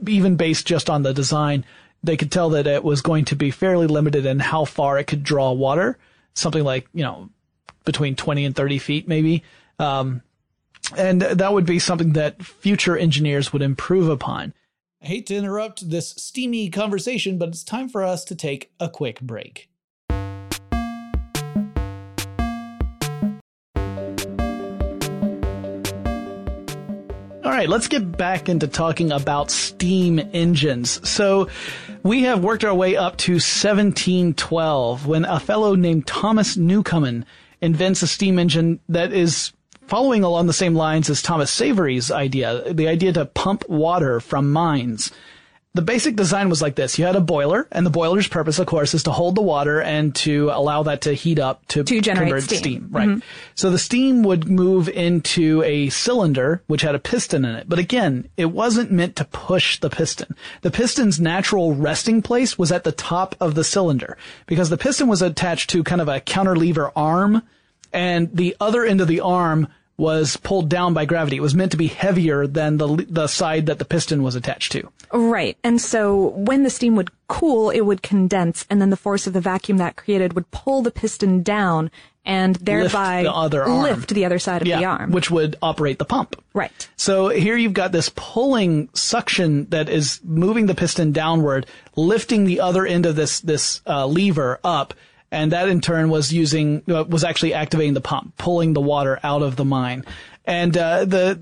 [0.06, 1.64] even based just on the design
[2.04, 5.06] they could tell that it was going to be fairly limited in how far it
[5.06, 5.98] could draw water,
[6.34, 7.30] something like, you know,
[7.84, 9.42] between 20 and 30 feet maybe.
[9.78, 10.22] Um,
[10.96, 14.52] and that would be something that future engineers would improve upon.
[15.02, 18.88] I hate to interrupt this steamy conversation, but it's time for us to take a
[18.88, 19.68] quick break.
[27.54, 31.08] Right, let's get back into talking about steam engines.
[31.08, 31.48] So,
[32.02, 37.24] we have worked our way up to 1712 when a fellow named Thomas Newcomen
[37.60, 39.52] invents a steam engine that is
[39.86, 44.52] following along the same lines as Thomas Savery's idea, the idea to pump water from
[44.52, 45.10] mines
[45.74, 47.00] the basic design was like this.
[47.00, 49.82] You had a boiler, and the boiler's purpose, of course, is to hold the water
[49.82, 52.58] and to allow that to heat up to, to generate convert steam.
[52.58, 52.88] steam.
[52.92, 53.08] Right.
[53.08, 53.26] Mm-hmm.
[53.56, 57.68] So the steam would move into a cylinder, which had a piston in it.
[57.68, 60.36] But again, it wasn't meant to push the piston.
[60.62, 65.08] The piston's natural resting place was at the top of the cylinder because the piston
[65.08, 67.42] was attached to kind of a counterlever arm
[67.92, 71.36] and the other end of the arm was pulled down by gravity.
[71.36, 74.72] It was meant to be heavier than the the side that the piston was attached
[74.72, 74.90] to.
[75.12, 75.56] Right.
[75.62, 79.32] And so when the steam would cool, it would condense and then the force of
[79.32, 81.90] the vacuum that created would pull the piston down
[82.24, 85.12] and thereby lift the other, lift the other side of yeah, the arm.
[85.12, 86.42] Which would operate the pump.
[86.54, 86.88] Right.
[86.96, 92.60] So here you've got this pulling suction that is moving the piston downward, lifting the
[92.60, 94.94] other end of this, this, uh, lever up
[95.34, 99.18] and that in turn was using uh, was actually activating the pump, pulling the water
[99.22, 100.04] out of the mine.
[100.44, 101.40] And uh, the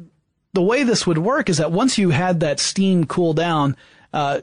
[0.55, 3.77] the way this would work is that once you had that steam cool down,
[4.13, 4.41] uh,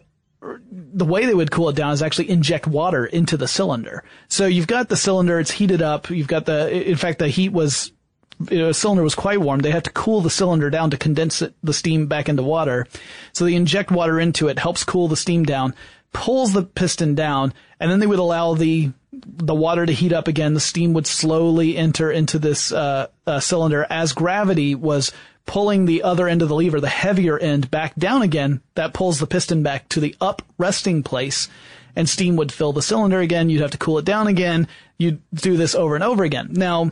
[0.71, 4.03] the way they would cool it down is actually inject water into the cylinder.
[4.27, 6.09] So you've got the cylinder, it's heated up.
[6.09, 7.91] You've got the, in fact, the heat was,
[8.39, 9.59] the cylinder was quite warm.
[9.59, 12.87] They have to cool the cylinder down to condense it, the steam back into water.
[13.33, 15.75] So they inject water into it, helps cool the steam down,
[16.13, 18.91] pulls the piston down, and then they would allow the
[19.25, 23.39] the water to heat up again, the steam would slowly enter into this uh, uh,
[23.39, 25.11] cylinder as gravity was
[25.45, 28.61] pulling the other end of the lever, the heavier end, back down again.
[28.75, 31.47] That pulls the piston back to the up resting place,
[31.95, 33.49] and steam would fill the cylinder again.
[33.49, 34.67] You'd have to cool it down again.
[34.97, 36.49] You'd do this over and over again.
[36.51, 36.91] Now,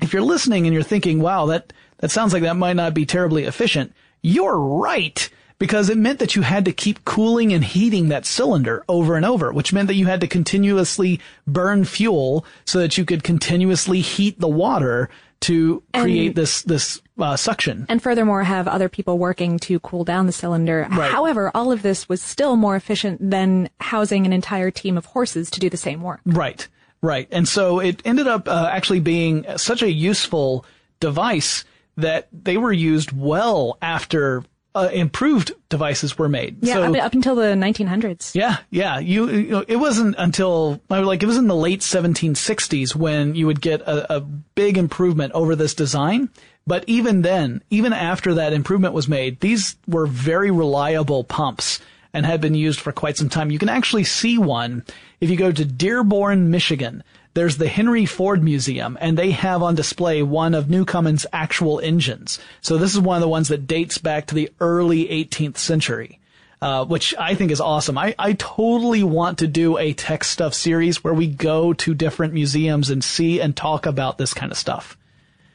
[0.00, 3.06] if you're listening and you're thinking, "Wow, that that sounds like that might not be
[3.06, 5.30] terribly efficient," you're right
[5.64, 9.24] because it meant that you had to keep cooling and heating that cylinder over and
[9.24, 14.02] over, which meant that you had to continuously burn fuel so that you could continuously
[14.02, 15.08] heat the water
[15.40, 17.86] to create and, this this uh, suction.
[17.88, 20.86] And furthermore, have other people working to cool down the cylinder.
[20.90, 21.10] Right.
[21.10, 25.50] However, all of this was still more efficient than housing an entire team of horses
[25.52, 26.20] to do the same work.
[26.26, 26.68] Right,
[27.00, 27.26] right.
[27.30, 30.66] And so it ended up uh, actually being such a useful
[31.00, 31.64] device
[31.96, 36.58] that they were used well after uh, improved devices were made.
[36.60, 38.34] Yeah, so, up, up until the 1900s.
[38.34, 38.98] yeah, yeah.
[38.98, 43.46] You, you know, it wasn't until like it was in the late 1760s when you
[43.46, 46.28] would get a, a big improvement over this design.
[46.66, 51.80] But even then, even after that improvement was made, these were very reliable pumps
[52.14, 53.50] and had been used for quite some time.
[53.50, 54.84] You can actually see one
[55.20, 57.04] if you go to Dearborn, Michigan.
[57.34, 62.38] There's the Henry Ford Museum, and they have on display one of Newcomen's actual engines.
[62.60, 66.20] So this is one of the ones that dates back to the early 18th century.
[66.62, 67.98] Uh, which I think is awesome.
[67.98, 72.32] I, I totally want to do a tech stuff series where we go to different
[72.32, 74.96] museums and see and talk about this kind of stuff.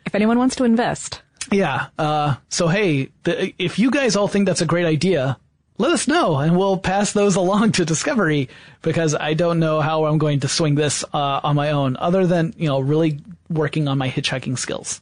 [0.06, 1.24] If anyone wants to invest.
[1.52, 1.88] Yeah.
[1.98, 5.40] Uh, so hey, the, if you guys all think that's a great idea,
[5.80, 8.50] let us know and we'll pass those along to Discovery
[8.82, 12.28] because I don't know how I'm going to swing this uh, on my own other
[12.28, 15.02] than, you know, really working on my hitchhiking skills.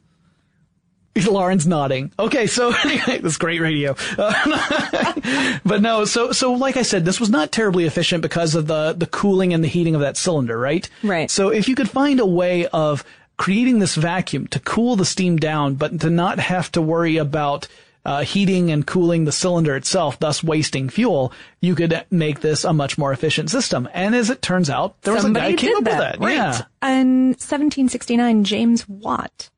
[1.27, 2.11] Lauren's nodding.
[2.19, 3.95] Okay, so anyway, this great radio.
[4.17, 8.67] Uh, but no, so so like I said, this was not terribly efficient because of
[8.67, 10.87] the the cooling and the heating of that cylinder, right?
[11.01, 11.31] Right.
[11.31, 13.03] So if you could find a way of
[13.37, 17.67] creating this vacuum to cool the steam down, but to not have to worry about
[18.07, 22.71] uh, heating and cooling the cylinder itself, thus wasting fuel, you could make this a
[22.71, 23.89] much more efficient system.
[23.93, 25.91] And as it turns out, there was Somebody a guy who came up that.
[25.91, 26.19] with that.
[26.25, 26.33] Right.
[26.33, 26.99] Yeah.
[27.01, 29.49] In 1769, James Watt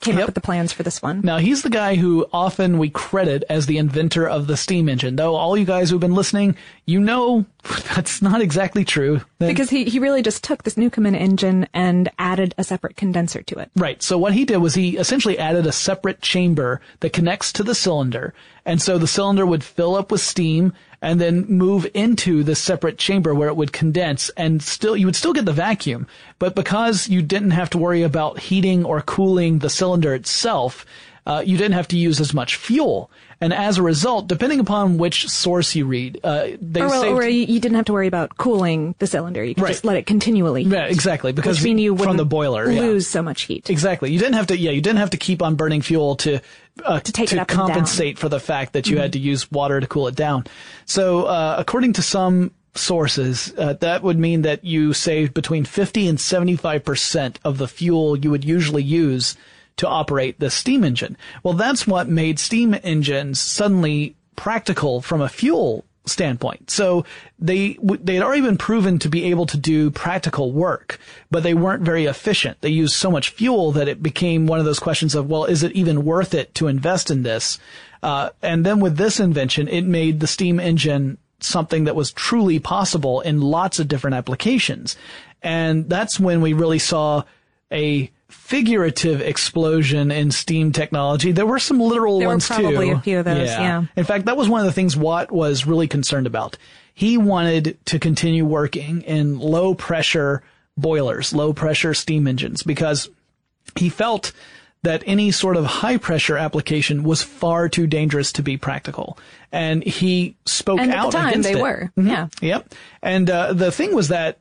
[0.00, 0.22] came Yep.
[0.22, 1.20] up with the plans for this one.
[1.22, 5.16] Now he's the guy who often we credit as the inventor of the steam engine.
[5.16, 7.44] Though all you guys who've been listening, you know
[7.94, 9.20] that's not exactly true.
[9.38, 13.58] Because he, he really just took this Newcomen engine and added a separate condenser to
[13.58, 13.70] it.
[13.76, 14.02] Right.
[14.02, 17.74] So what he did was he essentially added a separate chamber that connects to the
[17.74, 18.32] cylinder.
[18.64, 22.98] And so the cylinder would fill up with steam and then move into the separate
[22.98, 26.06] chamber where it would condense and still, you would still get the vacuum.
[26.38, 30.84] But because you didn't have to worry about heating or cooling the cylinder itself,
[31.26, 33.10] uh, you didn't have to use as much fuel.
[33.42, 37.14] And as a result, depending upon which source you read, uh, they Or, well, saved-
[37.16, 39.42] or you, you didn't have to worry about cooling the cylinder.
[39.42, 39.70] You could Right.
[39.70, 40.62] just let it continually.
[40.64, 41.32] yeah, exactly.
[41.32, 42.82] Because Which mean you from the boiler, yeah.
[42.82, 43.70] lose so much heat.
[43.70, 44.12] Exactly.
[44.12, 44.58] You didn't have to.
[44.58, 46.40] Yeah, you didn't have to keep on burning fuel to
[46.84, 47.66] uh, to take it up and down.
[47.66, 47.72] Mm-hmm.
[47.72, 50.44] compensate for the fact that you had to use water to cool it down.
[50.84, 56.08] So, uh, according to some sources, uh, that would mean that you saved between fifty
[56.08, 59.34] and seventy-five percent of the fuel you would usually use
[59.80, 61.16] to operate the steam engine.
[61.42, 66.70] Well, that's what made steam engines suddenly practical from a fuel standpoint.
[66.70, 67.06] So
[67.38, 70.98] they they had already been proven to be able to do practical work,
[71.30, 72.60] but they weren't very efficient.
[72.60, 75.62] They used so much fuel that it became one of those questions of, well, is
[75.62, 77.58] it even worth it to invest in this?
[78.02, 82.58] Uh, and then with this invention, it made the steam engine something that was truly
[82.58, 84.96] possible in lots of different applications.
[85.42, 87.22] And that's when we really saw
[87.72, 91.32] a figurative explosion in steam technology.
[91.32, 92.96] There were some literal There were ones probably too.
[92.96, 93.84] a few of those, yeah.
[93.96, 96.56] In fact, that was one of the things Watt was really concerned about.
[96.94, 100.42] He wanted to continue working in low pressure
[100.76, 103.08] boilers, low pressure steam engines, because
[103.76, 104.32] he felt
[104.82, 109.18] that any sort of high pressure application was far too dangerous to be practical.
[109.52, 111.62] And he spoke And at out the time, against they it.
[111.62, 111.92] were.
[111.98, 112.08] Mhm.
[112.08, 112.28] Yeah.
[112.40, 112.74] Yep.
[113.02, 114.38] And uh, the thing was that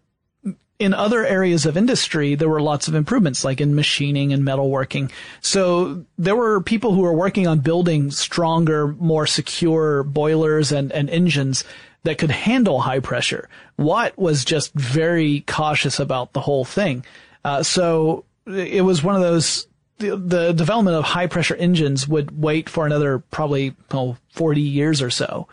[0.80, 5.12] in other areas of industry, there were lots of improvements, like in machining and metalworking.
[5.42, 11.10] So there were people who were working on building stronger, more secure boilers and, and
[11.10, 11.66] engines
[12.04, 13.50] that could handle high pressure.
[13.78, 17.06] Watt was just very cautious about the whole thing.
[17.44, 22.42] Uh, so it was one of those, the, the development of high pressure engines would
[22.42, 25.50] wait for another probably oh, 40 years or so.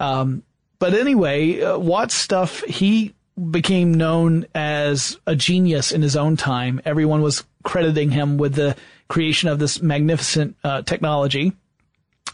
[0.00, 0.42] Um,
[0.78, 3.14] but anyway, uh, Watt's stuff, he
[3.50, 6.80] became known as a genius in his own time.
[6.84, 8.76] Everyone was crediting him with the
[9.08, 11.52] creation of this magnificent uh, technology.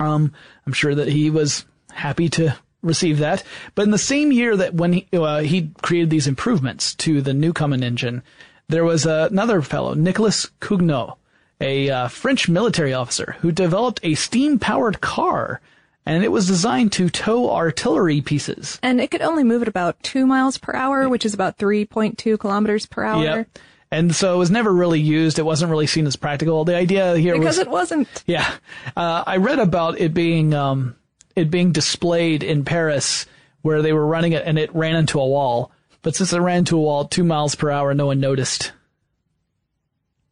[0.00, 0.32] Um,
[0.66, 3.42] I'm sure that he was happy to receive that.
[3.74, 7.34] But in the same year that when he, uh, he created these improvements to the
[7.34, 8.22] Newcomen engine,
[8.68, 11.16] there was uh, another fellow, Nicolas Cugnot,
[11.60, 15.60] a uh, French military officer who developed a steam-powered car,
[16.06, 18.78] and it was designed to tow artillery pieces.
[18.82, 22.38] And it could only move at about two miles per hour, which is about 3.2
[22.38, 23.22] kilometers per hour.
[23.22, 23.58] Yep.
[23.90, 25.38] And so it was never really used.
[25.38, 26.64] It wasn't really seen as practical.
[26.64, 28.24] The idea here was Because was, it wasn't.
[28.26, 28.50] yeah,
[28.96, 30.96] uh, I read about it being, um,
[31.34, 33.26] it being displayed in Paris
[33.62, 35.72] where they were running it and it ran into a wall.
[36.02, 38.72] But since it ran into a wall two miles per hour, no one noticed.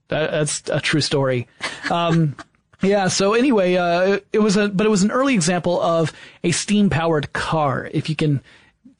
[0.09, 1.49] That, that's a true story.
[1.91, 2.37] Um,
[2.85, 3.09] Yeah.
[3.09, 6.91] So anyway, uh, it was a, but it was an early example of a steam
[6.91, 8.41] powered car, if you can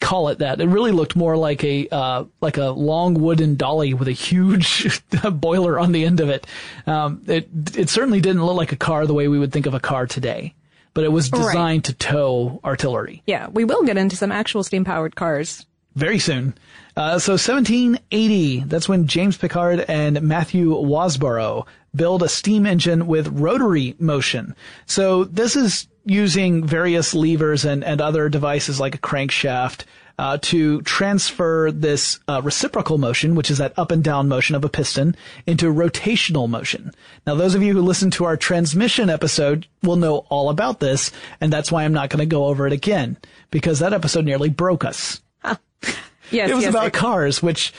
[0.01, 0.61] call it that.
[0.61, 5.01] It really looked more like a, uh, like a long wooden dolly with a huge
[5.33, 6.47] boiler on the end of it.
[6.87, 9.73] Um, it, it certainly didn't look like a car the way we would think of
[9.75, 10.53] a car today,
[10.93, 11.85] but it was designed Right.
[11.85, 13.23] to tow artillery.
[13.27, 15.65] Yeah, we will get into some actual steam powered cars.
[15.95, 16.55] Very soon.
[16.97, 23.29] Uh, so 1780, that's when James Pickard and Matthew Wasbrough build a steam engine with
[23.29, 24.55] rotary motion.
[24.87, 29.85] So this is using various levers and, and other devices like a crankshaft
[30.19, 34.65] uh, to transfer this uh, reciprocal motion, which is that up and down motion of
[34.65, 36.93] a piston, into rotational motion.
[37.27, 41.11] Now, those of you who listened to our transmission episode will know all about this,
[41.41, 43.17] and that's why I'm not going to go over it again,
[43.51, 45.21] because that episode nearly broke us.
[46.31, 47.73] Yes, It was yes, about I- cars, which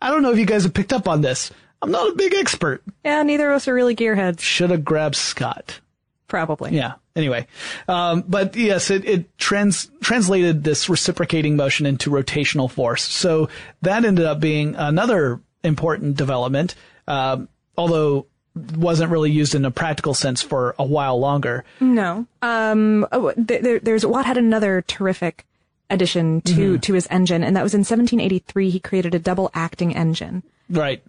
[0.00, 1.50] I don't know if you guys have picked up on this.
[1.82, 2.82] I'm not a big expert.
[3.04, 4.40] yeah, neither of us are really gearheads.
[4.40, 5.80] Should have grabbed Scott.
[6.28, 6.72] Probably.
[6.76, 6.94] Yeah.
[7.16, 7.46] Anyway,
[7.88, 13.02] um, but yes, it, it trans translated this reciprocating motion into rotational force.
[13.02, 13.48] So
[13.82, 16.76] that ended up being another important development,
[17.08, 18.26] um, although
[18.76, 21.64] wasn't really used in a practical sense for a while longer.
[21.80, 22.26] No.
[22.42, 25.46] Um, oh, there, there's Watt had another terrific
[25.90, 26.80] addition to Mm-hmm.
[26.80, 28.70] to his engine, and that was in 1783.
[28.70, 30.42] He created a double acting engine.
[30.68, 31.02] Right.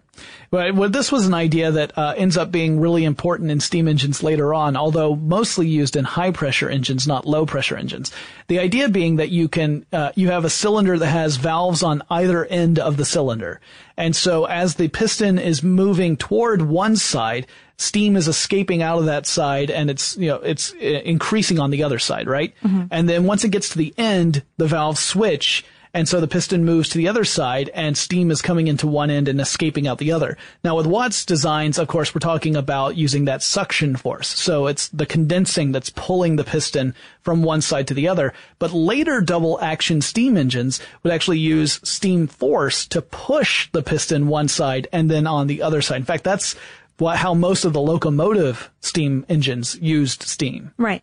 [0.50, 4.22] Well, this was an idea that uh, ends up being really important in steam engines
[4.22, 8.10] later on, although mostly used in high pressure engines, not low pressure engines.
[8.48, 12.02] The idea being that you can uh, you have a cylinder that has valves on
[12.10, 13.60] either end of the cylinder,
[13.96, 19.06] and so as the piston is moving toward one side, steam is escaping out of
[19.06, 22.54] that side, and it's you know it's uh, increasing on the other side, right?
[22.90, 25.64] And then once it gets to the end, the valves switch.
[25.94, 29.10] And so the piston moves to the other side and steam is coming into one
[29.10, 30.38] end and escaping out the other.
[30.64, 34.28] Now with Watt's designs, of course, we're talking about using that suction force.
[34.28, 38.32] So it's the condensing that's pulling the piston from one side to the other.
[38.58, 44.28] But later double action steam engines would actually use steam force to push the piston
[44.28, 45.96] one side and then on the other side.
[45.96, 46.56] In fact, that's
[47.02, 50.72] what, how most of the locomotive steam engines used steam.
[50.78, 51.02] Right.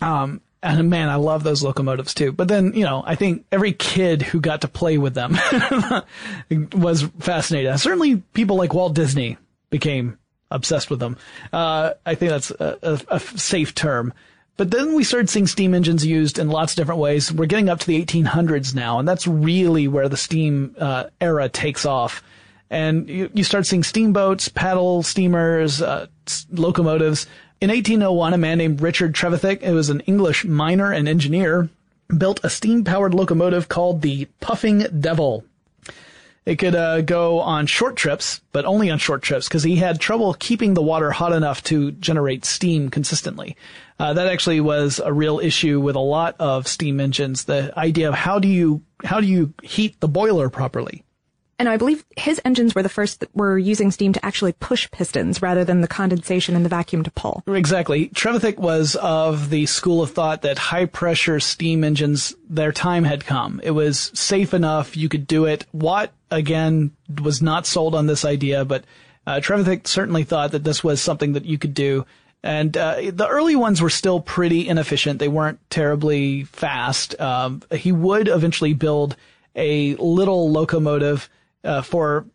[0.00, 2.32] Um, and man, I love those locomotives too.
[2.32, 5.38] But then, you know, I think every kid who got to play with them
[6.72, 7.78] was fascinated.
[7.80, 9.38] Certainly people like Walt Disney
[9.70, 10.18] became
[10.50, 11.16] obsessed with them.
[11.52, 14.12] Uh, I think that's a, a, a safe term.
[14.56, 17.32] But then we started seeing steam engines used in lots of different ways.
[17.32, 21.48] We're getting up to the 1800s now, and that's really where the steam uh, era
[21.48, 22.24] takes off.
[22.70, 26.06] And you, you start seeing steamboats, paddle steamers, uh,
[26.50, 27.26] locomotives.
[27.60, 31.70] In 1801, a man named Richard Trevithick, who was an English miner and engineer,
[32.16, 35.44] built a steam-powered locomotive called the Puffing Devil.
[36.48, 40.00] It could uh, go on short trips, but only on short trips because he had
[40.00, 43.54] trouble keeping the water hot enough to generate steam consistently.
[43.98, 47.44] Uh, that actually was a real issue with a lot of steam engines.
[47.44, 51.04] The idea of how do you how do you heat the boiler properly?
[51.58, 54.88] And I believe his engines were the first that were using steam to actually push
[54.92, 57.42] pistons rather than the condensation and the vacuum to pull.
[57.48, 58.08] Exactly.
[58.10, 63.24] Trevithick was of the school of thought that high pressure steam engines, their time had
[63.26, 63.60] come.
[63.64, 64.96] It was safe enough.
[64.96, 65.66] You could do it.
[65.72, 66.92] Watt, again,
[67.22, 68.84] was not sold on this idea, but
[69.26, 72.06] uh, Trevithick certainly thought that this was something that you could do.
[72.44, 75.18] And uh, the early ones were still pretty inefficient.
[75.18, 77.20] They weren't terribly fast.
[77.20, 79.16] Um, he would eventually build
[79.56, 81.28] a little locomotive
[81.64, 82.26] uh, for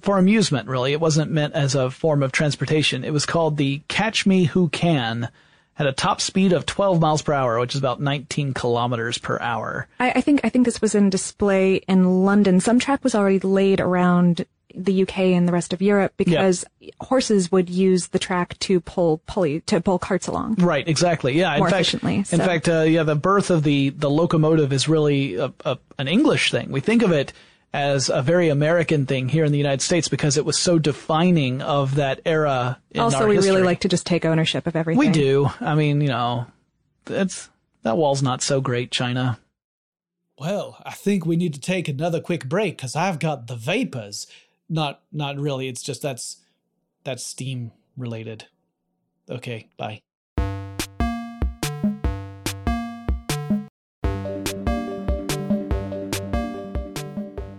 [0.00, 0.92] for amusement, really.
[0.92, 3.04] It wasn't meant as a form of transportation.
[3.04, 5.28] It was called the Catch Me Who Can.
[5.74, 9.38] Had a top speed of 12 miles per hour, which is about 19 kilometers per
[9.40, 9.88] hour.
[9.98, 12.60] I, I think I think this was in display in London.
[12.60, 16.64] Some track was already laid around the UK and the rest of Europe because
[17.00, 20.56] horses would use the track to pull pulley to pull carts along.
[20.56, 21.38] Right, exactly.
[21.38, 22.38] Yeah, More in fact, efficiently, in so.
[22.38, 26.50] fact, uh, yeah, the birth of the the locomotive is really a, a, an English
[26.50, 26.70] thing.
[26.70, 27.32] We think of it
[27.72, 31.62] as a very American thing here in the United States because it was so defining
[31.62, 32.78] of that era.
[32.90, 33.52] In also, our we history.
[33.52, 34.98] really like to just take ownership of everything.
[34.98, 35.48] We do.
[35.60, 36.46] I mean, you know,
[37.06, 37.48] it's
[37.82, 39.38] that wall's not so great, China.
[40.38, 44.26] Well, I think we need to take another quick break because I've got the vapors.
[44.68, 45.68] Not, not really.
[45.68, 46.38] It's just that's
[47.04, 48.46] that's steam related.
[49.30, 50.02] Okay, bye.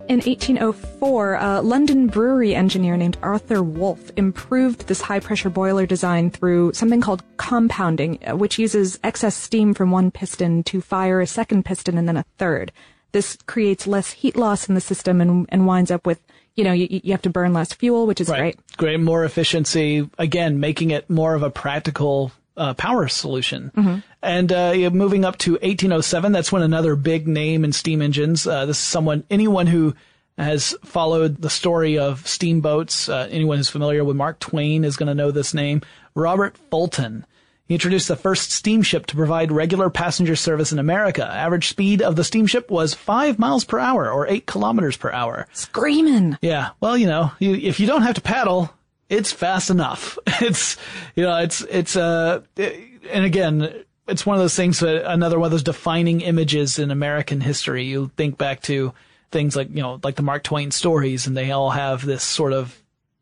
[0.06, 6.28] In 1804, a London brewery engineer named Arthur Woolf improved this high pressure boiler design
[6.30, 11.26] through something called compounding, uh, which uses excess steam from one piston to fire a
[11.26, 12.70] second piston and then a third.
[13.12, 16.20] this creates less heat loss in the system and, and winds up with,
[16.56, 18.58] you know, you, you have to burn less fuel, which is great.
[18.76, 20.08] Great, more efficiency.
[20.18, 24.02] Again, making it more of a practical uh, power solution.
[24.22, 28.46] And uh, moving up to 1807, that's when another big name in steam engines.
[28.46, 29.94] Uh, this is someone, anyone who
[30.38, 35.06] has followed the story of steamboats, uh, anyone who's familiar with Mark Twain is going
[35.06, 35.82] to know this name.
[36.14, 37.24] Robert Fulton.
[37.66, 41.24] He introduced the first steamship to provide regular passenger service in America.
[41.24, 45.46] Average speed of the steamship was five miles per hour or eight kilometers per hour.
[45.54, 46.36] Screaming.
[46.42, 46.70] Yeah.
[46.80, 48.70] Well, you know, you, if you don't have to paddle,
[49.08, 50.18] it's fast enough.
[50.40, 50.76] It's,
[51.14, 55.46] you know, it's, it's, uh, and again, it's one of those things that another one
[55.46, 57.84] of those defining images in American history.
[57.84, 58.92] You think back to
[59.30, 62.52] things like, you know, like the Mark Twain stories and they all have this sort
[62.52, 62.76] of,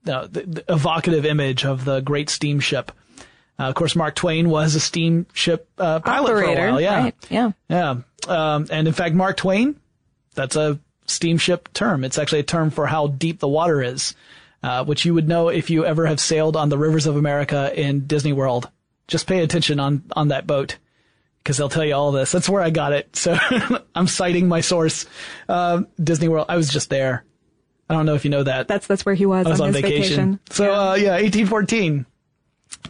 [0.09, 2.91] uh, the, the evocative image of the great steamship.
[3.59, 6.57] Uh, of course, Mark Twain was a steamship uh, pilot Operator.
[6.57, 6.81] for a while.
[6.81, 7.03] Yeah.
[7.03, 7.15] Right.
[7.29, 7.53] Yeah.
[7.69, 7.97] Yeah.
[8.27, 9.77] Um, and in fact, Mark Twain,
[10.35, 12.05] that's a steamship term.
[12.05, 14.15] It's actually a term for how deep the water is,
[14.63, 17.73] uh, which you would know if you ever have sailed on the rivers of America
[17.79, 18.69] in Disney World.
[19.09, 20.79] Just pay attention on, on that boat
[21.39, 22.31] because they'll tell you all this.
[22.33, 23.15] That's where I got it.
[23.17, 23.37] So
[23.95, 25.07] I'm citing my source.
[25.49, 26.47] Um, Disney World.
[26.49, 27.25] I was just there.
[27.91, 28.69] I don't know if you know that.
[28.69, 30.41] That's, that's where he was, I was on, on his vacation.
[30.51, 30.71] So, Yeah.
[30.91, 32.07] uh, yeah, 1814.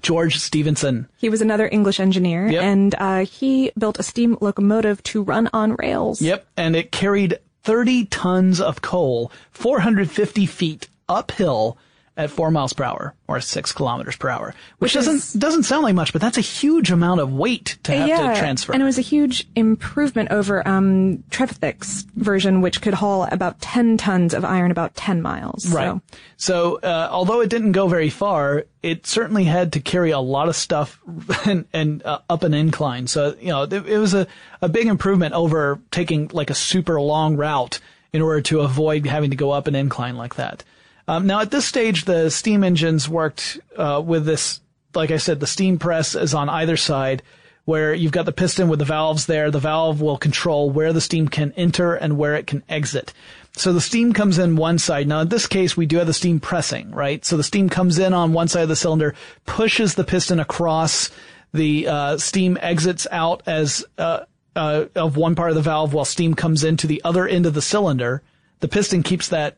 [0.01, 1.09] George Stephenson.
[1.17, 2.63] He was another English engineer, Yep.
[2.63, 6.23] and uh, he built a steam locomotive to run on rails.
[6.23, 11.79] Yep, and it carried 30 tons of coal, 450 feet uphill
[12.15, 15.83] at four miles per hour or six kilometers per hour, which, Which doesn't doesn't sound
[15.83, 18.73] like much, but that's a huge amount of weight to have yeah, to transfer.
[18.73, 23.97] and it was a huge improvement over um, Trevithick's version, which could haul about 10
[23.97, 25.73] tons of iron about 10 miles.
[25.73, 25.87] Right.
[25.87, 26.01] So,
[26.37, 30.49] So, uh, although it didn't go very far, it certainly had to carry a lot
[30.49, 31.01] of stuff
[31.47, 33.07] and, and uh, up an incline.
[33.07, 34.27] So, you know, it, it was a,
[34.61, 37.81] a big improvement over taking like a super long route
[38.13, 40.63] in order to avoid having to go up an incline like that.
[41.09, 44.61] Um, now, at this stage, the steam engines worked uh, with this,
[44.95, 47.23] like I said, the steam press is on either side
[47.65, 49.51] where you've got the piston with the valves there.
[49.51, 53.13] The valve will control where the steam can enter and where it can exit.
[53.55, 55.07] So the steam comes in one side.
[55.07, 57.25] Now in this case, we do have the steam pressing, right?
[57.25, 59.15] So the steam comes in on one side of the cylinder,
[59.47, 61.11] pushes the piston across.
[61.53, 64.21] The uh, steam exits out as uh,
[64.57, 67.55] uh, of one part of the valve, while steam comes into the other end of
[67.55, 68.23] the cylinder.
[68.61, 69.57] The piston keeps that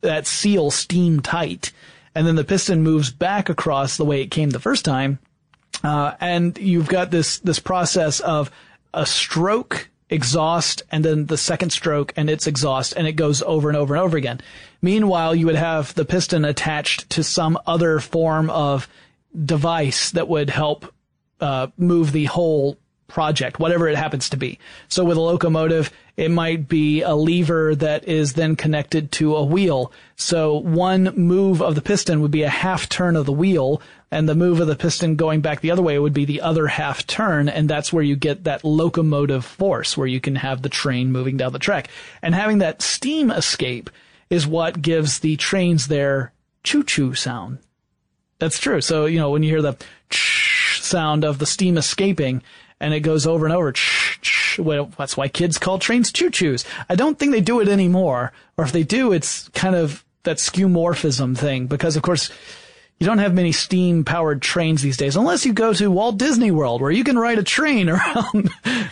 [0.00, 1.72] that seal steam tight,
[2.14, 5.18] and then the piston moves back across the way it came the first time.
[5.84, 8.50] Uh, and you've got this, this process of
[8.94, 13.68] a stroke, exhaust, and then the second stroke and its exhaust, and it goes over
[13.68, 14.40] and over and over again.
[14.82, 18.88] Meanwhile, you would have the piston attached to some other form of
[19.44, 20.92] device that would help,
[21.40, 22.76] uh, move the whole
[23.08, 24.58] project, whatever it happens to be.
[24.88, 29.44] So with a locomotive, it might be a lever that is then connected to a
[29.44, 29.92] wheel.
[30.16, 34.28] So one move of the piston would be a half turn of the wheel, and
[34.28, 37.06] the move of the piston going back the other way would be the other half
[37.06, 41.10] turn, and that's where you get that locomotive force, where you can have the train
[41.10, 41.88] moving down the track.
[42.22, 43.90] And having that steam escape
[44.30, 46.32] is what gives the trains their
[46.62, 47.58] choo-choo sound.
[48.38, 48.80] That's true.
[48.80, 49.76] So, you know, when you hear the
[50.10, 52.42] sound of the steam escaping
[52.80, 53.74] and it goes over and over,
[54.58, 56.64] well, that's why kids call trains choo-choos.
[56.88, 58.32] I don't think they do it anymore.
[58.56, 62.30] Or if they do, it's kind of that skeuomorphism thing because of course
[62.98, 66.50] you don't have many steam powered trains these days unless you go to Walt Disney
[66.50, 68.50] World where you can ride a train around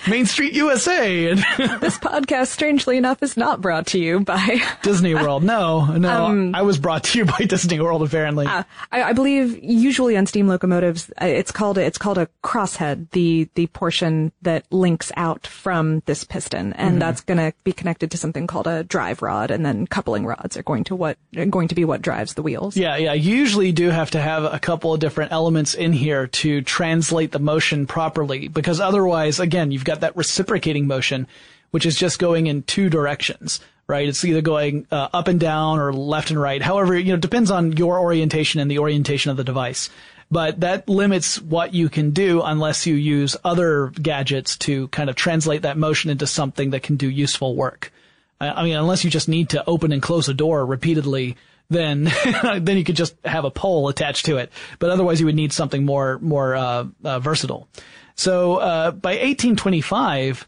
[0.09, 1.39] Main Street USA and
[1.81, 4.61] this podcast, strangely enough, is not brought to you by.
[4.83, 5.43] Disney World.
[5.43, 8.47] No, no, um, I was brought to you by Disney World apparently.
[8.47, 12.29] Uh, I, I believe usually on steam locomotives, uh, it's called a, it's called a
[12.45, 16.99] crosshead, the the portion that links out from this piston, and mm-hmm.
[17.01, 20.57] that's going to be connected to something called a drive rod, and then coupling rods
[20.57, 21.19] are going to what
[21.51, 22.77] going to be what drives the wheels.
[22.77, 23.13] Yeah, yeah.
[23.13, 27.33] You usually do have to have a couple of different elements in here to translate
[27.33, 31.27] the motion properly because otherwise, again, you've got that reciprocating motion,
[31.71, 34.09] which is just going in two directions, right?
[34.09, 36.63] It's either going uh, up and down or left and right.
[36.63, 39.91] However, you know, it depends on your orientation and the orientation of the device.
[40.31, 45.17] But that limits what you can do unless you use other gadgets to kind of
[45.17, 47.93] translate that motion into something that can do useful work.
[48.41, 51.37] I mean, unless you just need to open and close a door repeatedly,
[51.69, 52.05] then
[52.43, 54.53] then you could just have a pole attached to it.
[54.79, 57.69] But otherwise, you would need something more more uh, uh, versatile.
[58.15, 60.47] So uh, by 1825,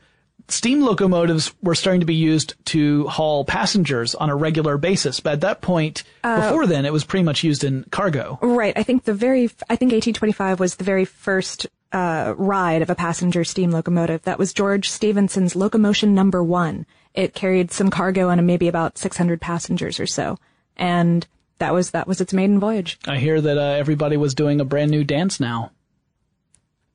[0.49, 5.21] steam locomotives were starting to be used to haul passengers on a regular basis.
[5.21, 8.39] But at that point, before then, it was pretty much used in cargo.
[8.41, 8.73] Right.
[8.77, 12.95] I think the very, I think 1825 was the very first uh, ride of a
[12.95, 14.23] passenger steam locomotive.
[14.23, 16.87] That was George Stephenson's locomotion number one.
[17.15, 20.39] It carried some cargo and maybe about 600 passengers or so.
[20.77, 21.27] And
[21.59, 22.99] that was, that was its maiden voyage.
[23.07, 25.73] I hear that uh, everybody was doing a brand new dance now.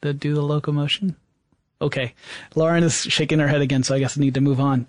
[0.01, 1.16] To do the locomotion.
[1.84, 2.14] Okay.
[2.55, 4.88] Lauren is shaking her head again, so I guess I need to move on.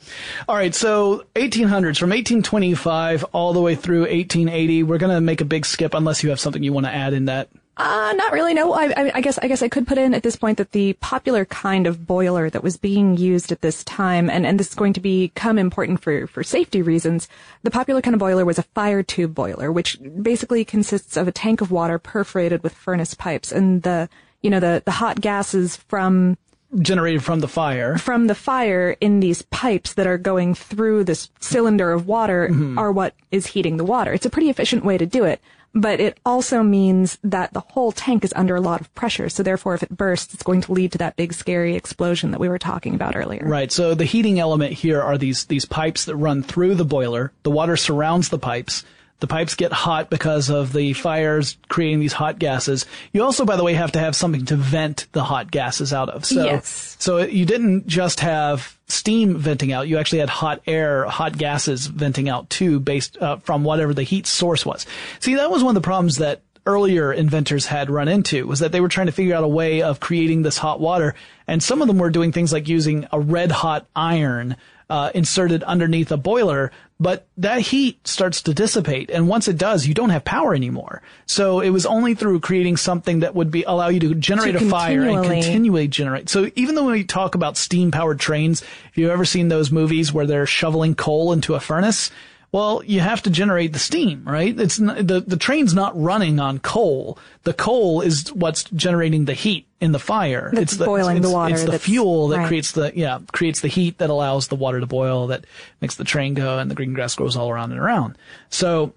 [0.49, 0.75] All right.
[0.75, 4.85] So 1800s from 1825 all the way through 1880.
[4.85, 7.25] We're to make a big skip unless you have something you want to add in
[7.25, 7.49] that.
[7.77, 8.55] Uh, not really.
[8.55, 10.71] No, I, I, I guess I guess I could put in at this point that
[10.71, 14.69] the popular kind of boiler that was being used at this time, and, and this
[14.69, 17.29] is going to become important for for safety reasons.
[17.65, 21.33] The popular kind of boiler was a fire tube boiler, which basically consists of a
[21.33, 24.09] tank of water perforated with furnace pipes, and the
[24.41, 26.39] you know the the hot gases from
[26.81, 27.99] generated from the fire.
[27.99, 32.93] from the fire in these pipes that are going through this cylinder of water are
[32.93, 34.13] what is heating the water.
[34.13, 35.41] It's a pretty efficient way to do it,
[35.75, 39.29] but it also means that the whole tank is under a lot of pressure.
[39.29, 42.41] So therefore, if it bursts, it's going to lead to that big scary explosion that
[42.41, 43.45] we were talking about earlier.
[43.45, 43.73] Right.
[43.73, 47.33] So the heating element here are these these pipes that run through the boiler.
[47.43, 48.85] The water surrounds the pipes.
[49.21, 52.85] The pipes get hot because of the fires creating these hot gases.
[53.13, 56.11] You also, by the way, have to have something to vent the hot gases out
[56.11, 56.25] of.
[56.27, 56.97] So, Yes.
[56.99, 59.89] so you didn't just have steam venting out.
[59.89, 64.03] You actually had hot air, hot gases venting out too, based uh, from whatever the
[64.03, 64.85] heat source was.
[65.21, 68.73] See, that was one of the problems that earlier inventors had run into was that
[68.73, 71.15] they were trying to figure out a way of creating this hot water.
[71.47, 74.57] And some of them were doing things like using a red hot iron
[74.91, 76.71] uh, inserted underneath a boiler,
[77.05, 79.11] but that heat starts to dissipate.
[79.11, 81.03] And once it does, you don't have power anymore.
[81.27, 84.65] So it was only through creating something that would be allow you to generate To
[84.65, 86.31] a fire and continually- continually generate.
[86.31, 90.15] So even though we talk about steam powered trains, if you've ever seen those movies
[90.15, 92.11] where they're shoveling coal into a furnace,
[92.55, 94.57] well, you have to generate the steam, right?
[94.57, 97.19] It's not, the the train's not running on coal.
[97.43, 100.51] The coal is what's generating the heat in the fire.
[100.53, 102.47] That's it's the, boiling it's, the water, It's the fuel that right.
[102.47, 105.47] creates the yeah creates the heat that allows the water to boil that
[105.81, 108.17] makes the train go and the green grass grows all around and around.
[108.51, 108.95] So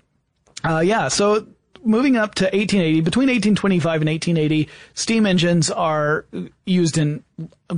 [0.63, 1.47] uh, yeah, so
[1.83, 6.27] moving up to 1880, between 1825 and 1880, steam engines are
[6.65, 7.23] used in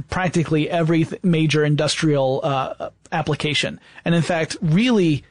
[0.10, 5.24] practically every th- major industrial uh, application, and in fact, really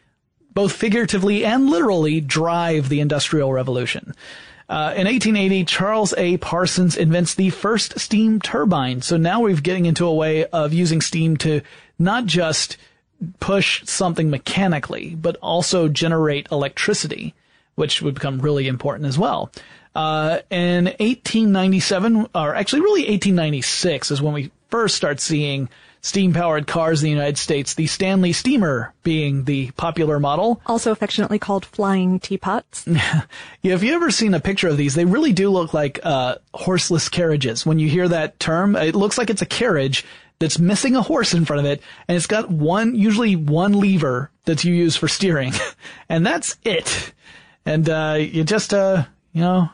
[0.59, 4.13] both figuratively and literally drive the industrial revolution.
[4.69, 6.37] Uh, in 1880, Charles A.
[6.39, 9.01] Parsons invents the first steam turbine.
[9.01, 11.61] So now we're getting into a way of using steam to
[11.97, 12.77] not just
[13.39, 17.35] push something mechanically, but also generate electricity,
[17.77, 19.53] which would become really important as well.
[19.95, 25.69] Uh, in 1897, or actually really 1896 is when we first start seeing
[26.01, 30.61] steam powered cars in the United States, the Stanley Steamer being the popular model.
[30.66, 32.86] Also affectionately called flying teapots.
[33.62, 36.36] Yeah, if you ever seen a picture of these, they really do look like uh,
[36.55, 37.66] horseless carriages.
[37.66, 40.05] When you hear that term, it looks like it's a carriage
[40.38, 44.30] that's missing a horse in front of it, and it's got one, usually one lever
[44.44, 45.53] that you use for steering,
[46.09, 47.12] and that's it.
[47.66, 49.68] And uh, you just, uh, you know,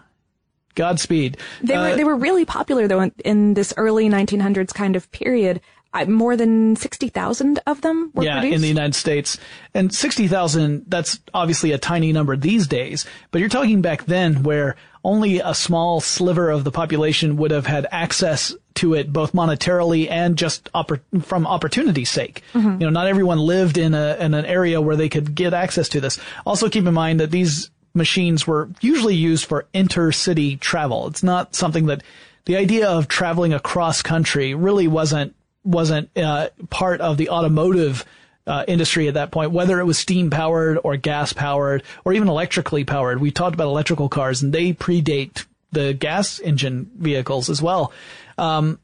[0.75, 1.37] Godspeed.
[1.63, 5.11] They Uh, were they were really popular though in, in this early 1900s kind of
[5.13, 5.61] period.
[5.95, 8.57] I, more than 60,000 of them were yeah, produced.
[8.57, 9.39] in the United States.
[9.73, 14.75] And 60,000, that's obviously a tiny number these days, but you're talking back then where
[15.05, 20.11] only a small sliver of the population would have had access to it both monetarily
[20.11, 22.43] and just oppor- from opportunity's sake.
[22.55, 22.81] Mm-hmm.
[22.81, 25.89] You know, not everyone lived in a, in an area where they could get access
[25.91, 26.19] to this.
[26.45, 31.07] Also keep in mind that these machines were usually used for intercity travel.
[31.07, 32.03] It's not something that
[32.47, 38.05] the idea of traveling across country really wasn't wasn't uh, part of the automotive
[38.47, 42.29] uh, industry at that point, whether it was steam powered or gas powered or even
[42.29, 43.21] electrically powered.
[43.21, 47.93] We talked about electrical cars, and they predate the gas engine vehicles as well.
[48.39, 48.79] Um,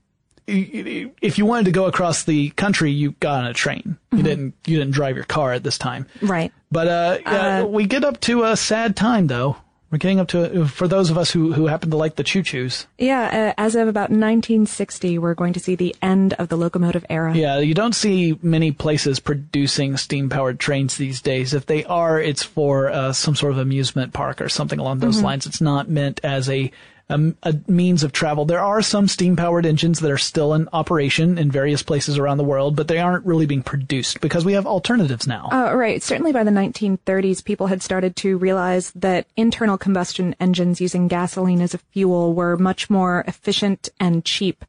[0.46, 3.98] if you wanted to go across the country, you got on a train.
[4.10, 4.54] You didn't.
[4.66, 6.06] You didn't drive your car at this time.
[6.22, 6.52] right.
[6.72, 9.56] But uh, Uh, we get up to a sad time, though.
[9.90, 12.42] We're getting up to for those of us who who happen to like the choo
[12.42, 12.86] choos.
[12.96, 17.04] Yeah, uh, as of about 1960, we're going to see the end of the locomotive
[17.10, 17.34] era.
[17.34, 21.54] Yeah, you don't see many places producing steam powered trains these days.
[21.54, 25.22] If they are, it's for uh, some sort of amusement park or something along those
[25.22, 25.46] lines.
[25.46, 26.70] It's not meant as a,
[27.10, 28.44] a a means of travel.
[28.44, 32.38] There are some steam powered engines that are still in operation in various places around
[32.38, 35.48] the world, but they aren't really being produced because we have alternatives now.
[35.52, 36.02] Uh, right.
[36.02, 41.60] Certainly by the 1930s, people had started to realize that internal combustion engines using gasoline
[41.60, 44.64] as a fuel were much more efficient and cheap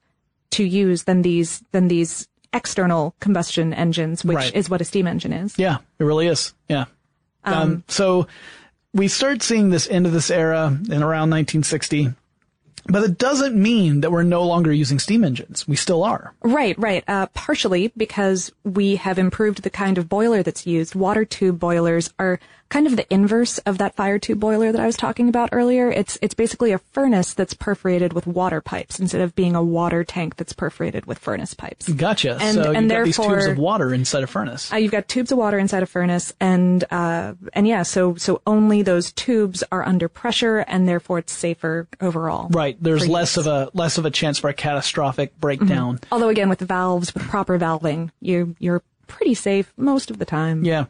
[0.51, 4.55] to use than these than these external combustion engines, which Right.
[4.55, 5.57] is what a steam engine is.
[5.57, 6.53] Yeah, it really is.
[6.67, 6.85] Yeah.
[7.45, 8.27] Um, so
[8.93, 12.13] we start seeing this end of this era in around 1960.
[12.87, 15.67] But it doesn't mean that we're no longer using steam engines.
[15.67, 16.33] We still are.
[16.41, 17.03] Right, right.
[17.07, 20.95] Uh, partially because we have improved the kind of boiler that's used.
[20.95, 22.39] Water tube boilers are
[22.71, 25.91] kind of the inverse of that fire tube boiler that I was talking about earlier.
[25.91, 30.03] It's it's basically a furnace that's perforated with water pipes instead of being a water
[30.05, 31.87] tank that's perforated with furnace pipes.
[31.89, 32.37] Gotcha.
[32.41, 34.71] And- so and you've got these tubes of water inside a furnace.
[34.71, 38.41] Uh, you've got tubes of water inside a furnace, and uh, and yeah, so so
[38.47, 42.47] only those tubes are under pressure, and therefore it's safer overall.
[42.49, 42.77] right.
[42.81, 43.45] There's less use.
[43.45, 45.99] of a less of a chance for a catastrophic breakdown.
[46.11, 50.63] Although again, with valves, with proper valving, you you're pretty safe most of the time.
[50.63, 50.85] Yeah.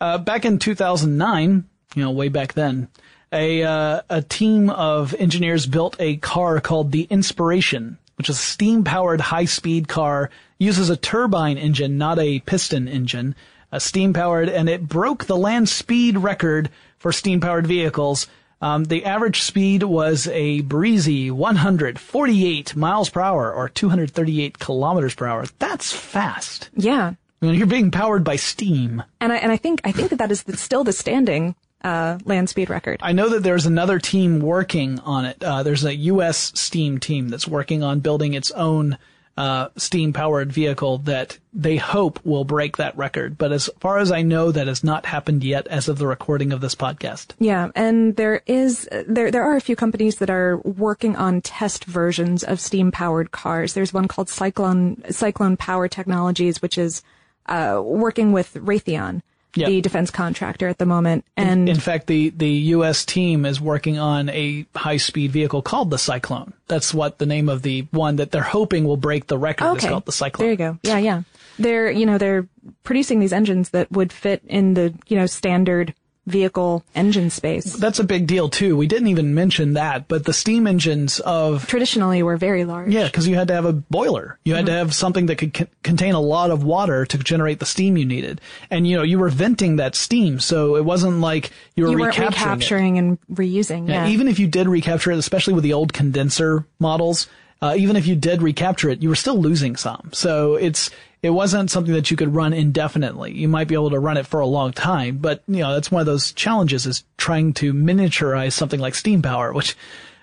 [0.00, 2.88] Uh, back in 2009, you know, way back then,
[3.32, 8.42] a uh, a team of engineers built a car called the Inspiration, which is a
[8.42, 10.30] steam-powered high-speed car.
[10.58, 13.34] Uses a turbine engine, not a piston engine.
[13.72, 18.28] A steam-powered, and it broke the land speed record for steam-powered vehicles.
[18.62, 25.26] Um, the average speed was a breezy 148 miles per hour, or 238 kilometers per
[25.26, 25.44] hour.
[25.58, 26.70] That's fast.
[26.74, 27.14] Yeah,
[27.46, 29.02] When you're being powered by steam.
[29.20, 32.18] and I and I think I think that that is the, still the standing uh,
[32.24, 33.00] land speed record.
[33.02, 35.42] I know that there's another team working on it.
[35.42, 36.52] Uh, there's a U.S.
[36.54, 38.98] Steam team that's working on building its own
[39.36, 43.36] uh, steam-powered vehicle that they hope will break that record.
[43.36, 46.52] But as far as I know, that has not happened yet as of the recording
[46.52, 47.32] of this podcast.
[47.38, 51.84] Yeah, and there is there there are a few companies that are working on test
[51.84, 53.74] versions of steam powered cars.
[53.74, 57.02] There's one called Cyclone Cyclone Power Technologies, which is
[57.48, 59.22] uh, working with Raytheon,
[59.54, 59.68] Yeah.
[59.68, 63.04] the defense contractor at the moment, and In fact, the, the U.S.
[63.04, 66.52] team is working on a high-speed vehicle called the Cyclone.
[66.68, 69.84] That's what the name of the one that they're hoping will break the record is
[69.84, 70.44] okay, called the Cyclone.
[70.44, 70.78] there you go.
[70.82, 71.22] Yeah, yeah.
[71.58, 72.46] They're you know they're
[72.84, 75.94] producing these engines that would fit in the you know standard
[76.26, 77.74] vehicle engine space.
[77.74, 78.76] That's a big deal too.
[78.76, 82.92] We didn't even mention that, but the steam engines of Traditionally, were very large.
[82.92, 84.38] Yeah, because you had to have a boiler.
[84.44, 87.60] You had to have something that could c- contain a lot of water to generate
[87.60, 88.40] the steam you needed.
[88.70, 92.04] And you know, you were venting that steam, so it wasn't like you were you
[92.04, 93.88] recapturing recapturing and reusing.
[93.88, 97.28] Yeah, Even if you did recapture it, especially with the old condenser models,
[97.62, 100.10] uh, even if you did recapture it, you were still losing some.
[100.12, 100.90] So it's
[101.22, 103.32] it wasn't something that you could run indefinitely.
[103.32, 105.90] You might be able to run it for a long time, but you know that's
[105.90, 109.76] one of those challenges is trying to miniaturize something like steam power, which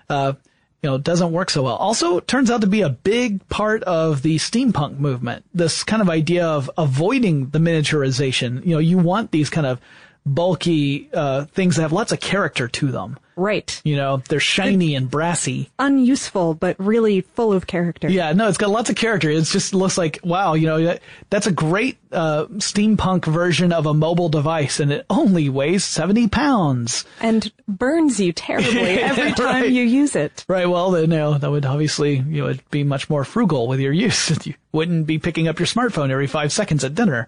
[0.08, 0.34] uh,
[0.82, 1.76] you know doesn't work so well.
[1.76, 5.44] Also, turns out to be a big part of the steampunk movement.
[5.52, 8.64] This kind of idea of avoiding the miniaturization.
[8.64, 9.80] You know, you want these kind of
[10.26, 13.18] bulky uh, things that have lots of character to them.
[13.36, 13.80] right.
[13.84, 15.68] You know, they're shiny and brassy.
[15.78, 18.08] unuseful, but really full of character.
[18.08, 19.28] Yeah, no, it's got lots of character.
[19.30, 23.86] It just looks like, wow, you know, that- that's a great uh, steampunk version of
[23.86, 27.04] a mobile device, and it only weighs 70 pounds.
[27.20, 29.70] And burns you terribly every time Right.
[29.70, 30.44] you use it.
[30.48, 33.66] Right, well, then, you know, that would obviously, you know, it'd be much more frugal
[33.68, 34.46] with your use.
[34.46, 37.26] You wouldn't be picking up your smartphone every five seconds at dinner.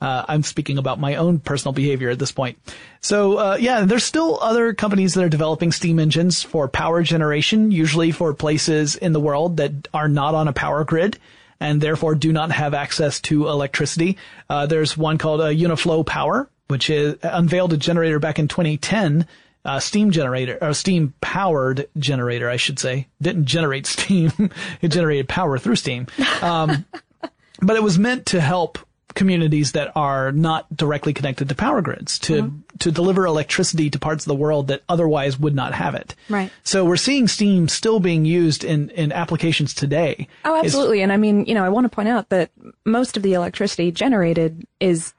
[0.00, 2.58] Uh, I'm speaking about my own personal behavior at this point.
[3.00, 7.70] So, uh, yeah, there's still other companies that are developing steam engines for power generation,
[7.70, 11.18] usually for places in the world that are not on a power grid
[11.60, 14.16] and therefore do not have access to electricity.
[14.48, 19.26] Uh, there's one called uh, Uniflow Power, which is unveiled a generator back in 2010
[19.64, 23.06] uh, steam generator or steam powered generator, I should say.
[23.20, 26.06] Didn't generate steam; it generated power through steam.
[26.40, 26.86] Um,
[27.60, 28.78] but it was meant to help
[29.18, 32.58] communities that are not directly connected to power grids to mm-hmm.
[32.78, 36.14] to deliver electricity to parts of the world that otherwise would not have it.
[36.28, 36.52] Right.
[36.62, 40.28] So we're seeing steam still being used in in applications today.
[40.44, 41.02] Oh, It's- absolutely.
[41.02, 42.50] And I mean, you know, I want to point out that
[42.84, 45.12] most of the electricity generated is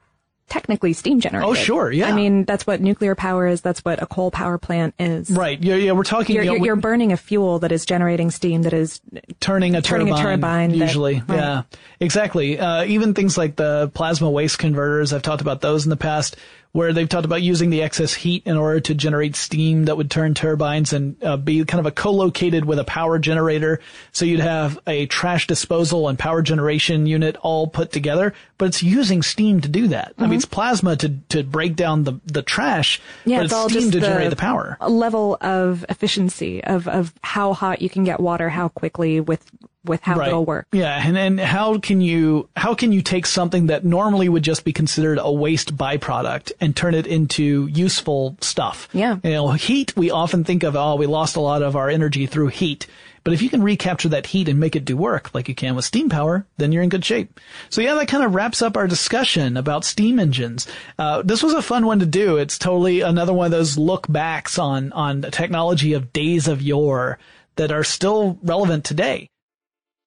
[0.49, 1.49] technically steam generated.
[1.49, 2.07] Oh, sure, yeah.
[2.07, 3.61] I mean, that's what nuclear power is.
[3.61, 5.29] That's what a coal power plant is.
[5.29, 5.61] right.
[5.63, 5.91] Yeah, yeah.
[5.93, 6.35] We're talking.
[6.35, 8.99] You're, you know, you're, you're burning a fuel that is generating steam that is
[9.39, 11.21] turning a Turning a turbine, turbine that- usually.
[11.27, 11.37] right.
[11.37, 11.61] Yeah,
[11.99, 12.59] exactly.
[12.59, 16.35] Uh, even things like the plasma waste converters, I've talked about those in the past,
[16.71, 20.11] where they've talked about using the excess heat in order to generate steam that would
[20.11, 23.79] turn turbines and uh, be kind of a co-located with a power generator.
[24.11, 28.83] So you'd have a trash disposal and power generation unit all put together, but it's
[28.83, 30.13] using steam to do that.
[30.17, 33.29] I mean, it's plasma to, to break down the, the trash, Mm-hmm.
[33.29, 34.77] Yeah, but it's it's, all steam just to the generate the power.
[34.81, 39.45] A level of efficiency of, of how hot you can get water, how quickly with
[39.89, 40.67] with how little work.
[40.71, 44.63] Yeah, and then how can you how can you take something that normally would just
[44.63, 48.87] be considered a waste byproduct and turn it into useful stuff?
[48.93, 49.17] Yeah.
[49.23, 52.27] You know, heat we often think of oh we lost a lot of our energy
[52.27, 52.87] through heat.
[53.23, 55.75] But if you can recapture that heat and make it do work like you can
[55.75, 57.39] with steam power, then you're in good shape.
[57.69, 60.67] So yeah, that kind of wraps up our discussion about steam engines.
[60.97, 62.37] Uh, this was a fun one to do.
[62.37, 66.61] It's totally another one of those look backs on, on the technology of days of
[66.61, 67.19] yore
[67.55, 69.29] that are still relevant today.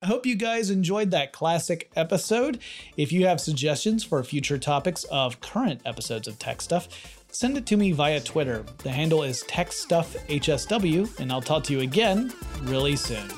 [0.03, 2.59] I hope you guys enjoyed that classic episode.
[2.97, 6.89] If you have suggestions for future topics of current episodes of Tech Stuff,
[7.31, 8.65] send it to me via Twitter.
[8.79, 12.33] The handle is TechStuffHSW, and I'll talk to you again
[12.63, 13.29] really soon.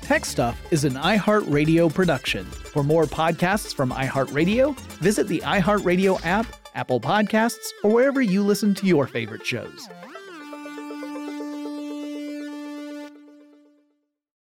[0.00, 2.46] Tech Stuff is an iHeartRadio production.
[2.46, 8.74] For more podcasts from iHeartRadio, visit the iHeartRadio app, Apple Podcasts, or wherever you listen
[8.76, 9.86] to your favorite shows.